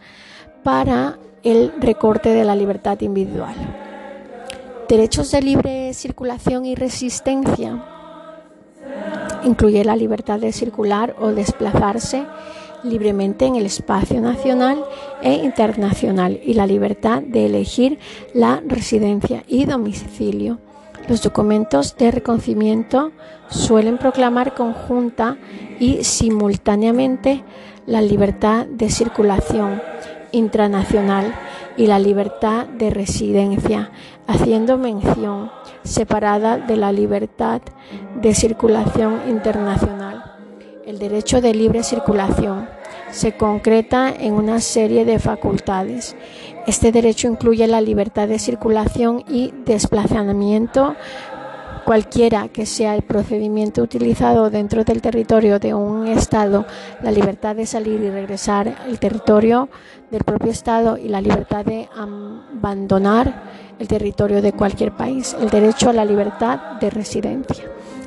para 0.69 1.19
el 1.45 1.73
recorte 1.81 2.29
de 2.29 2.45
la 2.45 2.55
libertad 2.55 3.01
individual. 3.01 3.55
Derechos 4.87 5.31
de 5.31 5.41
libre 5.41 5.95
circulación 5.95 6.67
y 6.67 6.75
resistencia 6.75 7.83
incluye 9.45 9.83
la 9.83 9.97
libertad 9.97 10.39
de 10.39 10.53
circular 10.53 11.17
o 11.19 11.29
desplazarse 11.29 12.27
libremente 12.83 13.47
en 13.47 13.57
el 13.57 13.65
espacio 13.65 14.21
nacional 14.21 14.85
e 15.23 15.37
internacional 15.37 16.39
y 16.45 16.53
la 16.53 16.67
libertad 16.67 17.23
de 17.23 17.47
elegir 17.47 17.99
la 18.35 18.63
residencia 18.67 19.45
y 19.49 19.65
domicilio. 19.65 20.59
Los 21.09 21.23
documentos 21.23 21.97
de 21.97 22.11
reconocimiento 22.11 23.13
suelen 23.49 23.97
proclamar 23.97 24.55
conjunta 24.55 25.39
y 25.81 26.05
simultáneamente 26.05 27.43
la 27.87 28.03
libertad 28.03 28.67
de 28.67 28.91
circulación 28.91 29.81
intranacional 30.33 31.35
y 31.77 31.87
la 31.87 31.99
libertad 31.99 32.67
de 32.67 32.91
residencia, 32.91 33.91
haciendo 34.27 34.79
mención 34.79 35.51
separada 35.85 36.59
de 36.59 36.77
la 36.77 36.93
libertad 36.93 37.63
de 38.21 38.35
circulación 38.35 39.23
internacional. 39.29 40.25
El 40.87 40.99
derecho 40.99 41.41
de 41.41 41.55
libre 41.55 41.83
circulación 41.83 42.69
se 43.11 43.37
concreta 43.37 44.11
en 44.11 44.35
una 44.35 44.61
serie 44.61 45.05
de 45.05 45.19
facultades. 45.19 46.17
Este 46.67 46.93
derecho 46.93 47.29
incluye 47.29 47.67
la 47.67 47.81
libertad 47.81 48.29
de 48.29 48.39
circulación 48.39 49.25
y 49.29 49.53
desplazamiento 49.65 50.97
cualquiera 51.89 52.49
que 52.49 52.67
sea 52.67 52.95
el 52.95 53.01
procedimiento 53.01 53.81
utilizado 53.81 54.51
dentro 54.51 54.85
del 54.85 55.01
territorio 55.01 55.59
de 55.59 55.73
un 55.73 56.07
Estado, 56.07 56.67
la 57.03 57.11
libertad 57.11 57.57
de 57.57 57.65
salir 57.65 58.03
y 58.03 58.11
regresar 58.11 58.77
al 58.87 58.99
territorio 58.99 59.71
del 60.11 60.23
propio 60.23 60.53
Estado 60.53 60.99
y 60.99 61.09
la 61.09 61.23
libertad 61.23 61.65
de 61.65 61.89
abandonar 61.97 63.43
el 63.79 63.89
territorio 63.89 64.43
de 64.43 64.53
cualquier 64.53 64.93
país, 64.93 65.35
el 65.41 65.49
derecho 65.49 65.89
a 65.89 65.95
la 65.95 66.05
libertad 66.05 66.79
de 66.79 66.91
residencia. 66.91 67.65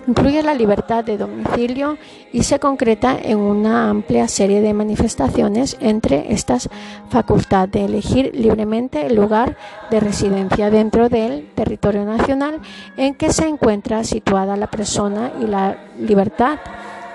Incluye 0.08 0.41
la 0.41 0.56
libertad 0.56 1.04
de 1.04 1.18
domicilio 1.18 1.97
y 2.34 2.43
se 2.43 2.60
concreta 2.60 3.18
en 3.22 3.38
una 3.38 3.89
amplia 3.89 4.28
serie 4.28 4.62
de 4.62 4.74
manifestaciones 4.74 5.78
entre 5.80 6.34
estas 6.34 6.70
facultad 7.10 7.70
de 7.70 7.86
elegir 7.86 8.32
libremente 8.34 9.06
el 9.06 9.16
lugar 9.16 9.58
de 9.91 9.99
residencia 9.99 10.72
dentro 10.72 11.08
del 11.08 11.49
territorio 11.54 12.04
nacional 12.04 12.62
en 12.97 13.14
que 13.14 13.32
se 13.32 13.47
encuentra 13.47 14.04
situada 14.04 14.58
la 14.58 14.72
persona 14.72 15.32
y 15.39 15.45
la 15.45 15.78
libertad 15.99 16.60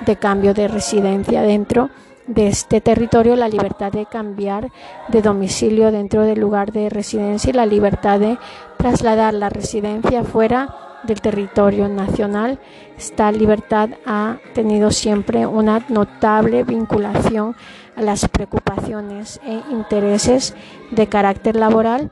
de 0.04 0.16
cambio 0.16 0.54
de 0.54 0.68
residencia 0.68 1.42
dentro 1.42 1.90
de 2.28 2.48
este 2.48 2.80
territorio, 2.80 3.36
la 3.36 3.48
libertad 3.48 3.92
de 3.92 4.06
cambiar 4.06 4.70
de 5.08 5.22
domicilio 5.22 5.90
dentro 5.90 6.22
del 6.22 6.40
lugar 6.40 6.72
de 6.72 6.88
residencia 6.88 7.50
y 7.50 7.52
la 7.52 7.66
libertad 7.66 8.20
de 8.20 8.38
trasladar 8.76 9.34
la 9.34 9.48
residencia 9.48 10.24
fuera 10.24 10.85
del 11.06 11.20
territorio 11.20 11.88
nacional. 11.88 12.58
Esta 12.96 13.30
libertad 13.32 13.90
ha 14.04 14.38
tenido 14.54 14.90
siempre 14.90 15.46
una 15.46 15.84
notable 15.88 16.64
vinculación 16.64 17.56
a 17.96 18.02
las 18.02 18.28
preocupaciones 18.28 19.40
e 19.44 19.62
intereses 19.70 20.54
de 20.90 21.06
carácter 21.06 21.56
laboral 21.56 22.10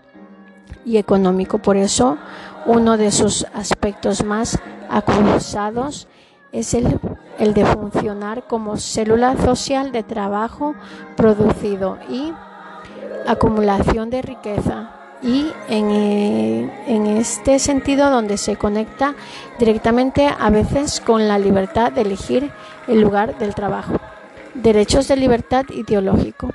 y 0.85 0.97
económico. 0.97 1.59
Por 1.59 1.77
eso, 1.77 2.19
uno 2.67 2.97
de 2.97 3.11
sus 3.11 3.47
aspectos 3.55 4.25
más 4.25 4.59
acusados 4.89 6.09
es 6.53 6.73
el, 6.75 6.99
el 7.39 7.53
de 7.53 7.65
funcionar 7.65 8.47
como 8.47 8.77
célula 8.77 9.37
social 9.37 9.93
de 9.93 10.03
trabajo 10.03 10.75
producido 11.17 11.99
y 12.09 12.33
acumulación 13.27 14.11
de 14.11 14.23
riqueza 14.23 15.04
y 15.25 15.51
eh, 15.71 16.71
en, 16.87 17.07
este 17.07 17.59
sentido 17.59 18.11
donde 18.11 18.37
se 18.37 18.57
conecta 18.57 19.15
directamente 19.59 20.29
a 20.29 20.51
veces 20.51 21.01
con 21.01 21.27
la 21.27 21.39
libertad 21.39 21.91
de 21.91 22.03
elegir 22.03 22.53
el 22.87 23.01
lugar 23.01 23.39
del 23.39 23.55
trabajo. 23.55 23.95
Derechos 24.53 25.09
de 25.09 25.17
libertad 25.17 25.65
ideológico. 25.71 26.53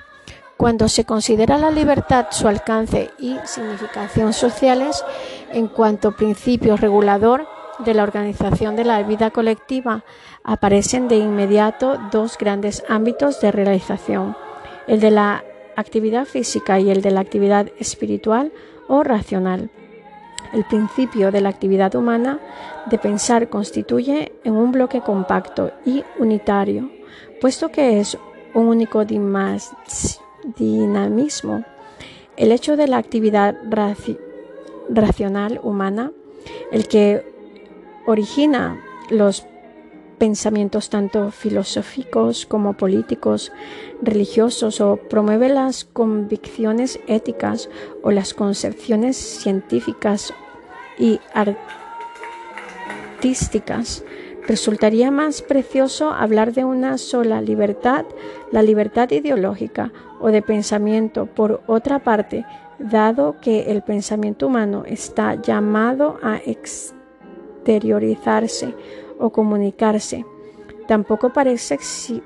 Cuando 0.56 0.88
se 0.88 1.04
considera 1.04 1.58
la 1.58 1.72
libertad, 1.72 2.28
su 2.30 2.48
alcance 2.48 3.10
y 3.18 3.38
significación 3.46 4.34
sociales 4.34 5.04
en 5.52 5.68
cuanto 5.68 6.16
principio 6.16 6.78
regulador 6.78 7.48
de 7.80 7.94
la 7.96 8.04
organización 8.04 8.76
de 8.76 8.84
la 8.84 9.02
vida 9.02 9.32
colectiva, 9.32 10.04
aparecen 10.44 11.08
de 11.08 11.16
inmediato 11.16 11.98
dos 12.12 12.38
grandes 12.38 12.84
ámbitos 12.88 13.42
de 13.42 13.52
realización, 13.52 14.36
el 14.86 15.00
de 15.00 15.12
la 15.12 15.44
actividad 15.80 16.26
física 16.26 16.80
y 16.80 16.90
el 16.90 17.02
de 17.02 17.12
la 17.12 17.22
actividad 17.22 17.70
espiritual 17.80 18.52
o 18.88 19.04
racional. 19.04 19.70
El 20.54 20.64
principio 20.66 21.32
de 21.32 21.42
la 21.42 21.50
actividad 21.50 21.94
humana 21.96 22.40
de 22.90 22.98
pensar 22.98 23.50
constituye 23.50 24.32
en 24.44 24.56
un 24.56 24.72
bloque 24.72 25.02
compacto 25.02 25.72
y 25.86 26.04
unitario, 26.18 26.90
puesto 27.40 27.70
que 27.70 28.00
es 28.00 28.18
un 28.54 28.66
único 28.68 29.06
dinamismo. 30.58 31.64
El 32.36 32.52
hecho 32.52 32.78
de 32.78 32.88
la 32.88 32.98
actividad 32.98 33.56
racional 34.90 35.60
humana, 35.62 36.12
el 36.72 36.88
que 36.88 37.24
origina 38.08 38.82
los 39.10 39.46
pensamientos 40.20 40.90
tanto 40.90 41.32
filosóficos 41.32 42.46
como 42.46 42.74
políticos, 42.74 43.52
religiosos 44.02 44.82
o 44.82 44.98
promueve 44.98 45.48
las 45.50 45.86
convicciones 45.86 47.00
éticas 47.08 47.70
o 48.04 48.12
las 48.12 48.34
concepciones 48.34 49.16
científicas 49.18 50.34
y 51.00 51.20
artísticas. 53.18 54.04
Resultaría 54.48 55.12
más 55.12 55.42
precioso 55.42 56.12
hablar 56.12 56.54
de 56.54 56.66
una 56.66 56.98
sola 56.98 57.42
libertad, 57.42 58.06
la 58.52 58.62
libertad 58.62 59.10
ideológica 59.12 59.94
o 60.20 60.30
de 60.30 60.42
pensamiento. 60.42 61.28
Por 61.28 61.62
otra 61.68 62.00
parte, 62.00 62.46
dado 62.80 63.36
que 63.42 63.72
el 63.72 63.84
pensamiento 63.84 64.48
humano 64.48 64.84
está 64.86 65.36
llamado 65.36 66.18
a 66.24 66.38
exteriorizarse 66.38 68.74
o 69.20 69.30
comunicarse. 69.30 70.26
Tampoco 70.88 71.32
parece 71.32 71.76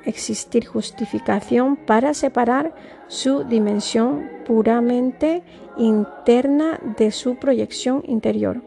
existir 0.06 0.66
justificación 0.66 1.76
para 1.76 2.14
separar 2.14 2.74
su 3.08 3.44
dimensión 3.44 4.30
puramente 4.46 5.44
interna 5.78 6.80
de 6.98 7.12
su 7.12 7.36
proyección 7.36 8.04
interior. 8.08 8.62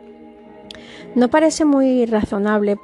No 1.15 1.29
parece 1.29 1.65
muy 1.65 2.05
razonable 2.05 2.77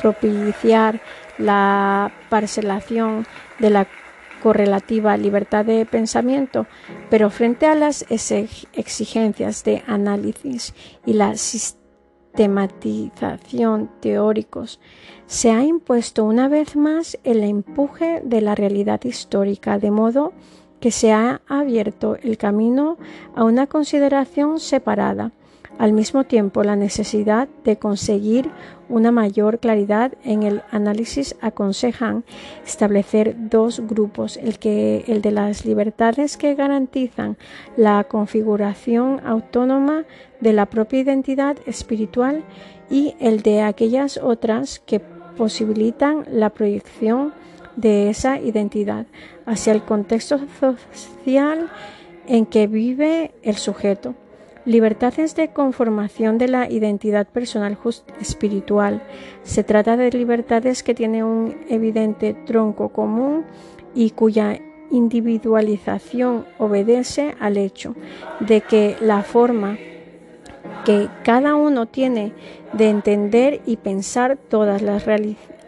propiciar 0.00 1.00
la 1.36 2.10
parcelación 2.30 3.26
de 3.58 3.68
la 3.68 3.86
correlativa 4.42 5.16
libertad 5.16 5.64
de 5.64 5.84
pensamiento, 5.84 6.66
pero 7.10 7.28
frente 7.28 7.66
a 7.66 7.74
las 7.74 8.06
exigencias 8.08 9.62
de 9.62 9.82
análisis 9.86 10.74
y 11.04 11.12
la 11.12 11.36
tematización 12.34 13.90
teóricos, 14.00 14.80
se 15.26 15.50
ha 15.50 15.64
impuesto 15.64 16.24
una 16.24 16.48
vez 16.48 16.76
más 16.76 17.18
el 17.24 17.42
empuje 17.42 18.20
de 18.24 18.40
la 18.40 18.54
realidad 18.54 19.00
histórica, 19.04 19.78
de 19.78 19.90
modo 19.90 20.32
que 20.80 20.90
se 20.90 21.12
ha 21.12 21.40
abierto 21.46 22.16
el 22.22 22.36
camino 22.36 22.98
a 23.36 23.44
una 23.44 23.66
consideración 23.66 24.58
separada 24.58 25.32
al 25.82 25.92
mismo 25.92 26.22
tiempo, 26.22 26.62
la 26.62 26.76
necesidad 26.76 27.48
de 27.64 27.76
conseguir 27.76 28.48
una 28.88 29.10
mayor 29.10 29.58
claridad 29.58 30.12
en 30.22 30.44
el 30.44 30.62
análisis 30.70 31.34
aconsejan 31.40 32.22
establecer 32.64 33.34
dos 33.36 33.80
grupos, 33.80 34.36
el, 34.36 34.60
que, 34.60 35.02
el 35.08 35.22
de 35.22 35.32
las 35.32 35.66
libertades 35.66 36.36
que 36.36 36.54
garantizan 36.54 37.36
la 37.76 38.04
configuración 38.04 39.22
autónoma 39.26 40.04
de 40.38 40.52
la 40.52 40.66
propia 40.66 41.00
identidad 41.00 41.56
espiritual 41.66 42.44
y 42.88 43.16
el 43.18 43.42
de 43.42 43.62
aquellas 43.62 44.18
otras 44.18 44.78
que 44.78 45.00
posibilitan 45.36 46.24
la 46.30 46.50
proyección 46.50 47.34
de 47.74 48.08
esa 48.08 48.38
identidad 48.38 49.06
hacia 49.46 49.72
el 49.72 49.82
contexto 49.82 50.38
social 50.92 51.72
en 52.28 52.46
que 52.46 52.68
vive 52.68 53.34
el 53.42 53.56
sujeto. 53.56 54.14
Libertades 54.64 55.34
de 55.34 55.48
conformación 55.48 56.38
de 56.38 56.46
la 56.46 56.70
identidad 56.70 57.26
personal 57.26 57.76
espiritual. 58.20 59.02
Se 59.42 59.64
trata 59.64 59.96
de 59.96 60.12
libertades 60.12 60.84
que 60.84 60.94
tienen 60.94 61.24
un 61.24 61.56
evidente 61.68 62.34
tronco 62.34 62.90
común 62.90 63.44
y 63.92 64.10
cuya 64.10 64.60
individualización 64.92 66.46
obedece 66.58 67.34
al 67.40 67.56
hecho 67.56 67.96
de 68.38 68.60
que 68.60 68.96
la 69.00 69.22
forma 69.22 69.78
que 70.84 71.08
cada 71.24 71.56
uno 71.56 71.86
tiene 71.86 72.32
de 72.72 72.88
entender 72.88 73.62
y 73.66 73.78
pensar 73.78 74.36
todas 74.36 74.80
las 74.80 75.04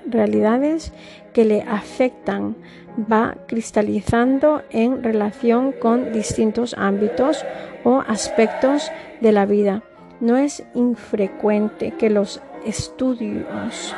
realidades 0.06 0.92
que 1.32 1.44
le 1.44 1.62
afectan 1.62 2.54
va 2.98 3.36
cristalizando 3.46 4.62
en 4.70 5.02
relación 5.02 5.72
con 5.72 6.12
distintos 6.12 6.74
ámbitos 6.78 7.44
o 7.82 8.02
aspectos 8.06 8.90
de 9.20 9.32
la 9.32 9.46
vida. 9.46 9.82
No 10.20 10.36
es 10.36 10.62
infrecuente 10.74 11.92
que 11.92 12.10
los 12.10 12.40
estudios 12.64 13.94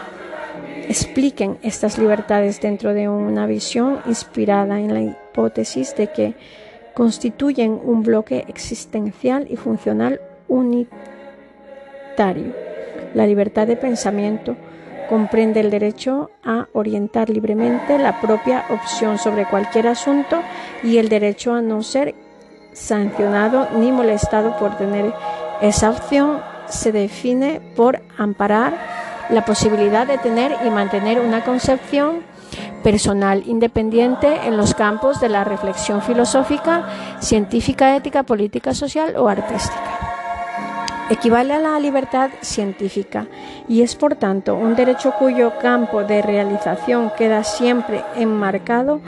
expliquen 0.88 1.58
estas 1.62 1.98
libertades 1.98 2.60
dentro 2.60 2.94
de 2.94 3.08
una 3.08 3.46
visión 3.46 4.00
inspirada 4.06 4.80
en 4.80 4.94
la 4.94 5.00
hipótesis 5.00 5.94
de 5.96 6.08
que 6.08 6.34
constituyen 6.94 7.78
un 7.84 8.02
bloque 8.02 8.44
existencial 8.48 9.46
y 9.50 9.56
funcional 9.56 10.20
unitario. 10.48 10.94
La 13.14 13.26
libertad 13.26 13.66
de 13.66 13.76
pensamiento 13.76 14.56
comprende 15.08 15.60
el 15.60 15.70
derecho 15.70 16.30
a 16.44 16.66
orientar 16.72 17.30
libremente 17.30 17.98
la 17.98 18.20
propia 18.20 18.64
opción 18.70 19.18
sobre 19.18 19.46
cualquier 19.46 19.88
asunto 19.88 20.42
y 20.82 20.98
el 20.98 21.08
derecho 21.08 21.54
a 21.54 21.62
no 21.62 21.82
ser 21.82 22.14
sancionado 22.72 23.68
ni 23.78 23.90
molestado 23.92 24.56
por 24.58 24.76
tener 24.76 25.12
esa 25.60 25.90
opción 25.90 26.40
se 26.68 26.92
define 26.92 27.60
por 27.74 28.00
amparar 28.18 28.74
la 29.30 29.44
posibilidad 29.44 30.06
de 30.06 30.18
tener 30.18 30.56
y 30.64 30.70
mantener 30.70 31.20
una 31.20 31.44
concepción 31.44 32.22
personal 32.82 33.42
independiente 33.46 34.46
en 34.46 34.56
los 34.56 34.74
campos 34.74 35.20
de 35.20 35.28
la 35.28 35.42
reflexión 35.44 36.02
filosófica, 36.02 37.18
científica, 37.20 37.96
ética, 37.96 38.22
política, 38.22 38.74
social 38.74 39.16
o 39.16 39.28
artística. 39.28 40.15
Equivale 41.08 41.54
a 41.54 41.58
la 41.60 41.78
libertad 41.78 42.30
científica 42.40 43.26
y 43.68 43.82
es 43.82 43.94
por 43.94 44.16
tanto 44.16 44.56
un 44.56 44.74
derecho 44.74 45.14
cuyo 45.18 45.52
campo 45.60 46.02
de 46.02 46.20
realización 46.20 47.12
queda 47.16 47.44
siempre 47.44 48.02
enmarcado 48.16 49.00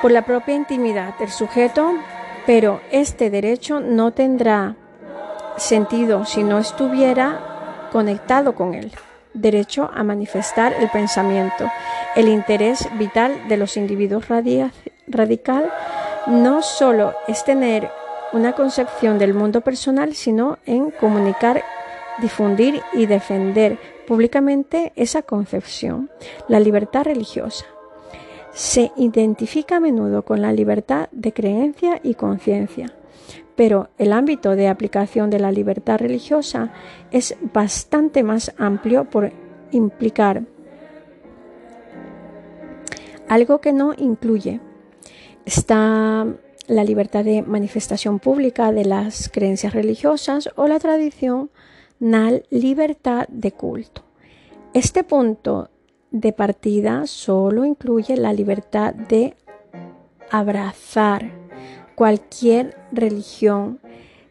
por 0.00 0.12
la 0.12 0.22
propia 0.22 0.54
intimidad 0.54 1.18
del 1.18 1.30
sujeto 1.30 1.94
pero 2.46 2.80
este 2.92 3.30
derecho 3.30 3.80
no 3.80 4.12
tendrá 4.12 4.76
sentido 5.56 6.24
si 6.24 6.42
no 6.42 6.58
estuviera 6.58 7.88
conectado 7.90 8.54
con 8.54 8.74
él. 8.74 8.92
Derecho 9.32 9.90
a 9.92 10.02
manifestar 10.02 10.74
el 10.74 10.88
pensamiento. 10.90 11.68
El 12.14 12.28
interés 12.28 12.88
vital 12.98 13.48
de 13.48 13.56
los 13.56 13.76
individuos 13.76 14.26
radical 15.08 15.72
no 16.26 16.62
solo 16.62 17.14
es 17.26 17.44
tener 17.44 17.90
una 18.34 18.52
concepción 18.52 19.18
del 19.18 19.32
mundo 19.32 19.60
personal, 19.60 20.14
sino 20.14 20.58
en 20.66 20.90
comunicar, 20.90 21.62
difundir 22.20 22.82
y 22.92 23.06
defender 23.06 23.78
públicamente 24.06 24.92
esa 24.96 25.22
concepción, 25.22 26.10
la 26.48 26.60
libertad 26.60 27.04
religiosa 27.04 27.64
se 28.52 28.92
identifica 28.96 29.76
a 29.76 29.80
menudo 29.80 30.24
con 30.24 30.40
la 30.42 30.52
libertad 30.52 31.08
de 31.10 31.32
creencia 31.32 32.00
y 32.02 32.14
conciencia, 32.14 32.92
pero 33.56 33.88
el 33.98 34.12
ámbito 34.12 34.56
de 34.56 34.68
aplicación 34.68 35.30
de 35.30 35.40
la 35.40 35.52
libertad 35.52 35.98
religiosa 35.98 36.72
es 37.10 37.36
bastante 37.52 38.22
más 38.22 38.52
amplio 38.58 39.04
por 39.04 39.32
implicar 39.70 40.42
algo 43.28 43.60
que 43.60 43.72
no 43.72 43.92
incluye. 43.96 44.60
Está 45.44 46.26
la 46.66 46.84
libertad 46.84 47.24
de 47.24 47.42
manifestación 47.42 48.18
pública 48.18 48.72
de 48.72 48.84
las 48.84 49.28
creencias 49.28 49.74
religiosas 49.74 50.48
o 50.56 50.66
la 50.66 50.78
tradicional 50.78 52.44
libertad 52.50 53.26
de 53.28 53.52
culto. 53.52 54.02
Este 54.72 55.04
punto 55.04 55.70
de 56.10 56.32
partida 56.32 57.06
solo 57.06 57.64
incluye 57.64 58.16
la 58.16 58.32
libertad 58.32 58.94
de 58.94 59.36
abrazar 60.30 61.30
cualquier 61.94 62.76
religión, 62.92 63.80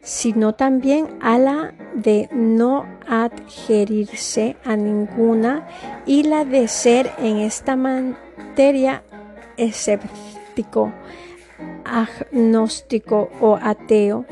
sino 0.02 0.54
también 0.54 1.08
a 1.20 1.38
la 1.38 1.74
de 1.94 2.28
no 2.32 2.86
adherirse 3.08 4.56
a 4.64 4.76
ninguna 4.76 5.66
y 6.06 6.24
la 6.24 6.44
de 6.44 6.68
ser 6.68 7.10
en 7.18 7.38
esta 7.38 7.76
materia 7.76 9.02
escéptico, 9.56 10.92
agnóstico 11.84 13.30
o 13.40 13.58
ateo. 13.60 14.24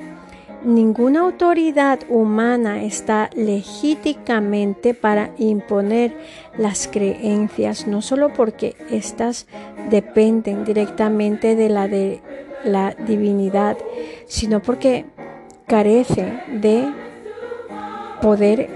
Ninguna 0.65 1.21
autoridad 1.21 1.99
humana 2.09 2.85
está 2.85 3.29
legítimamente 3.35 4.95
para 4.95 5.33
imponer 5.37 6.17
las 6.57 6.87
creencias, 6.87 7.89
no 7.89 8.01
solo 8.01 8.33
porque 8.33 8.77
éstas 8.89 9.49
dependen 9.91 10.65
directamente 10.65 11.57
de 11.57 11.69
la, 11.69 11.89
de 11.89 12.23
la 12.65 12.95
divinidad, 12.95 13.77
sino 14.27 14.63
porque 14.63 15.05
carece 15.67 16.33
de 16.53 16.89
poder 18.21 18.69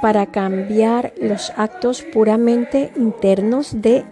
para 0.00 0.26
cambiar 0.26 1.12
los 1.20 1.50
actos 1.56 2.02
puramente 2.02 2.92
internos 2.94 3.80
de 3.82 4.04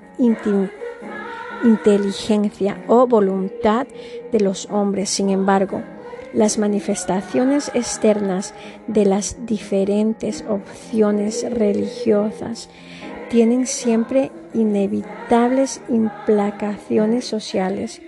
inteligencia 1.65 2.83
o 2.89 3.07
voluntad 3.07 3.87
de 4.31 4.41
los 4.41 4.69
hombres. 4.71 5.11
Sin 5.11 5.31
embargo, 5.31 5.83
las 6.33 6.59
manifestaciones 6.59 7.71
externas 7.75 8.55
de 8.87 9.05
las 9.05 9.45
diferentes 9.47 10.45
opciones 10.49 11.45
religiosas 11.51 12.69
tienen 13.29 13.67
siempre 13.67 14.31
inevitables 14.55 15.81
implicaciones 15.89 17.25
sociales, 17.25 18.03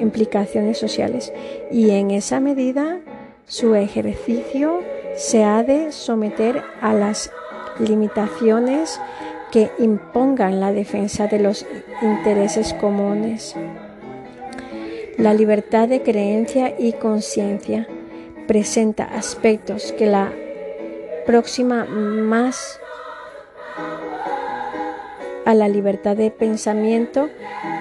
implicaciones 0.00 0.78
sociales 0.78 1.32
y 1.70 1.90
en 1.90 2.10
esa 2.10 2.40
medida 2.40 3.00
su 3.46 3.74
ejercicio 3.74 4.82
se 5.16 5.44
ha 5.44 5.62
de 5.62 5.92
someter 5.92 6.62
a 6.80 6.92
las 6.92 7.30
limitaciones 7.78 9.00
que 9.54 9.70
impongan 9.78 10.58
la 10.58 10.72
defensa 10.72 11.28
de 11.28 11.38
los 11.38 11.64
intereses 12.02 12.74
comunes. 12.74 13.54
La 15.16 15.32
libertad 15.32 15.86
de 15.86 16.02
creencia 16.02 16.74
y 16.76 16.92
conciencia 16.94 17.86
presenta 18.48 19.04
aspectos 19.04 19.92
que 19.92 20.06
la 20.06 20.32
próxima 21.24 21.84
más 21.84 22.80
a 25.44 25.54
la 25.54 25.68
libertad 25.68 26.16
de 26.16 26.32
pensamiento 26.32 27.28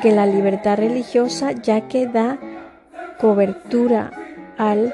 que 0.04 0.12
la 0.12 0.28
libertad 0.28 0.78
religiosa, 0.78 1.54
ya 1.54 1.88
que 1.88 2.06
da 2.06 2.38
cobertura 3.20 4.12
al 4.60 4.94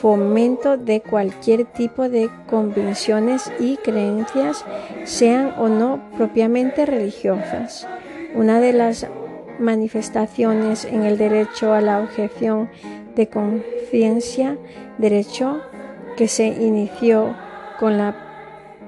fomento 0.00 0.76
de 0.76 1.00
cualquier 1.00 1.64
tipo 1.64 2.08
de 2.08 2.30
convicciones 2.48 3.50
y 3.58 3.76
creencias, 3.78 4.64
sean 5.04 5.54
o 5.58 5.68
no 5.68 6.00
propiamente 6.16 6.86
religiosas. 6.86 7.86
Una 8.34 8.60
de 8.60 8.72
las 8.72 9.06
manifestaciones 9.58 10.84
en 10.84 11.04
el 11.04 11.16
derecho 11.16 11.72
a 11.72 11.80
la 11.80 12.00
objeción 12.00 12.68
de 13.14 13.28
conciencia, 13.28 14.58
derecho 14.98 15.62
que 16.16 16.28
se 16.28 16.46
inició 16.46 17.34
con 17.80 17.96
la 17.96 18.14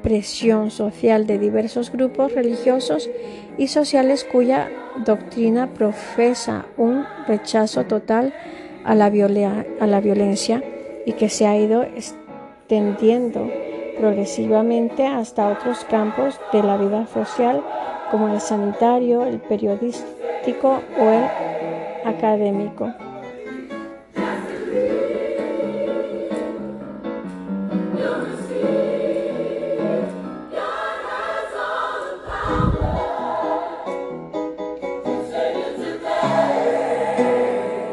presión 0.02 0.70
social 0.70 1.26
de 1.26 1.38
diversos 1.38 1.90
grupos 1.90 2.34
religiosos 2.34 3.10
y 3.56 3.68
sociales 3.68 4.24
cuya 4.24 4.70
doctrina 5.04 5.68
profesa 5.68 6.66
un 6.76 7.04
rechazo 7.26 7.84
total 7.84 8.32
a 8.84 8.94
la, 8.94 9.06
a 9.80 9.86
la 9.86 10.00
violencia 10.00 10.62
y 11.08 11.12
que 11.14 11.30
se 11.30 11.46
ha 11.46 11.56
ido 11.56 11.84
extendiendo 11.84 13.50
progresivamente 13.98 15.06
hasta 15.06 15.48
otros 15.48 15.86
campos 15.86 16.38
de 16.52 16.62
la 16.62 16.76
vida 16.76 17.06
social 17.06 17.62
como 18.10 18.28
el 18.28 18.38
sanitario, 18.42 19.24
el 19.24 19.40
periodístico 19.40 20.82
o 21.00 21.04
el 21.08 21.24
académico. 22.04 22.92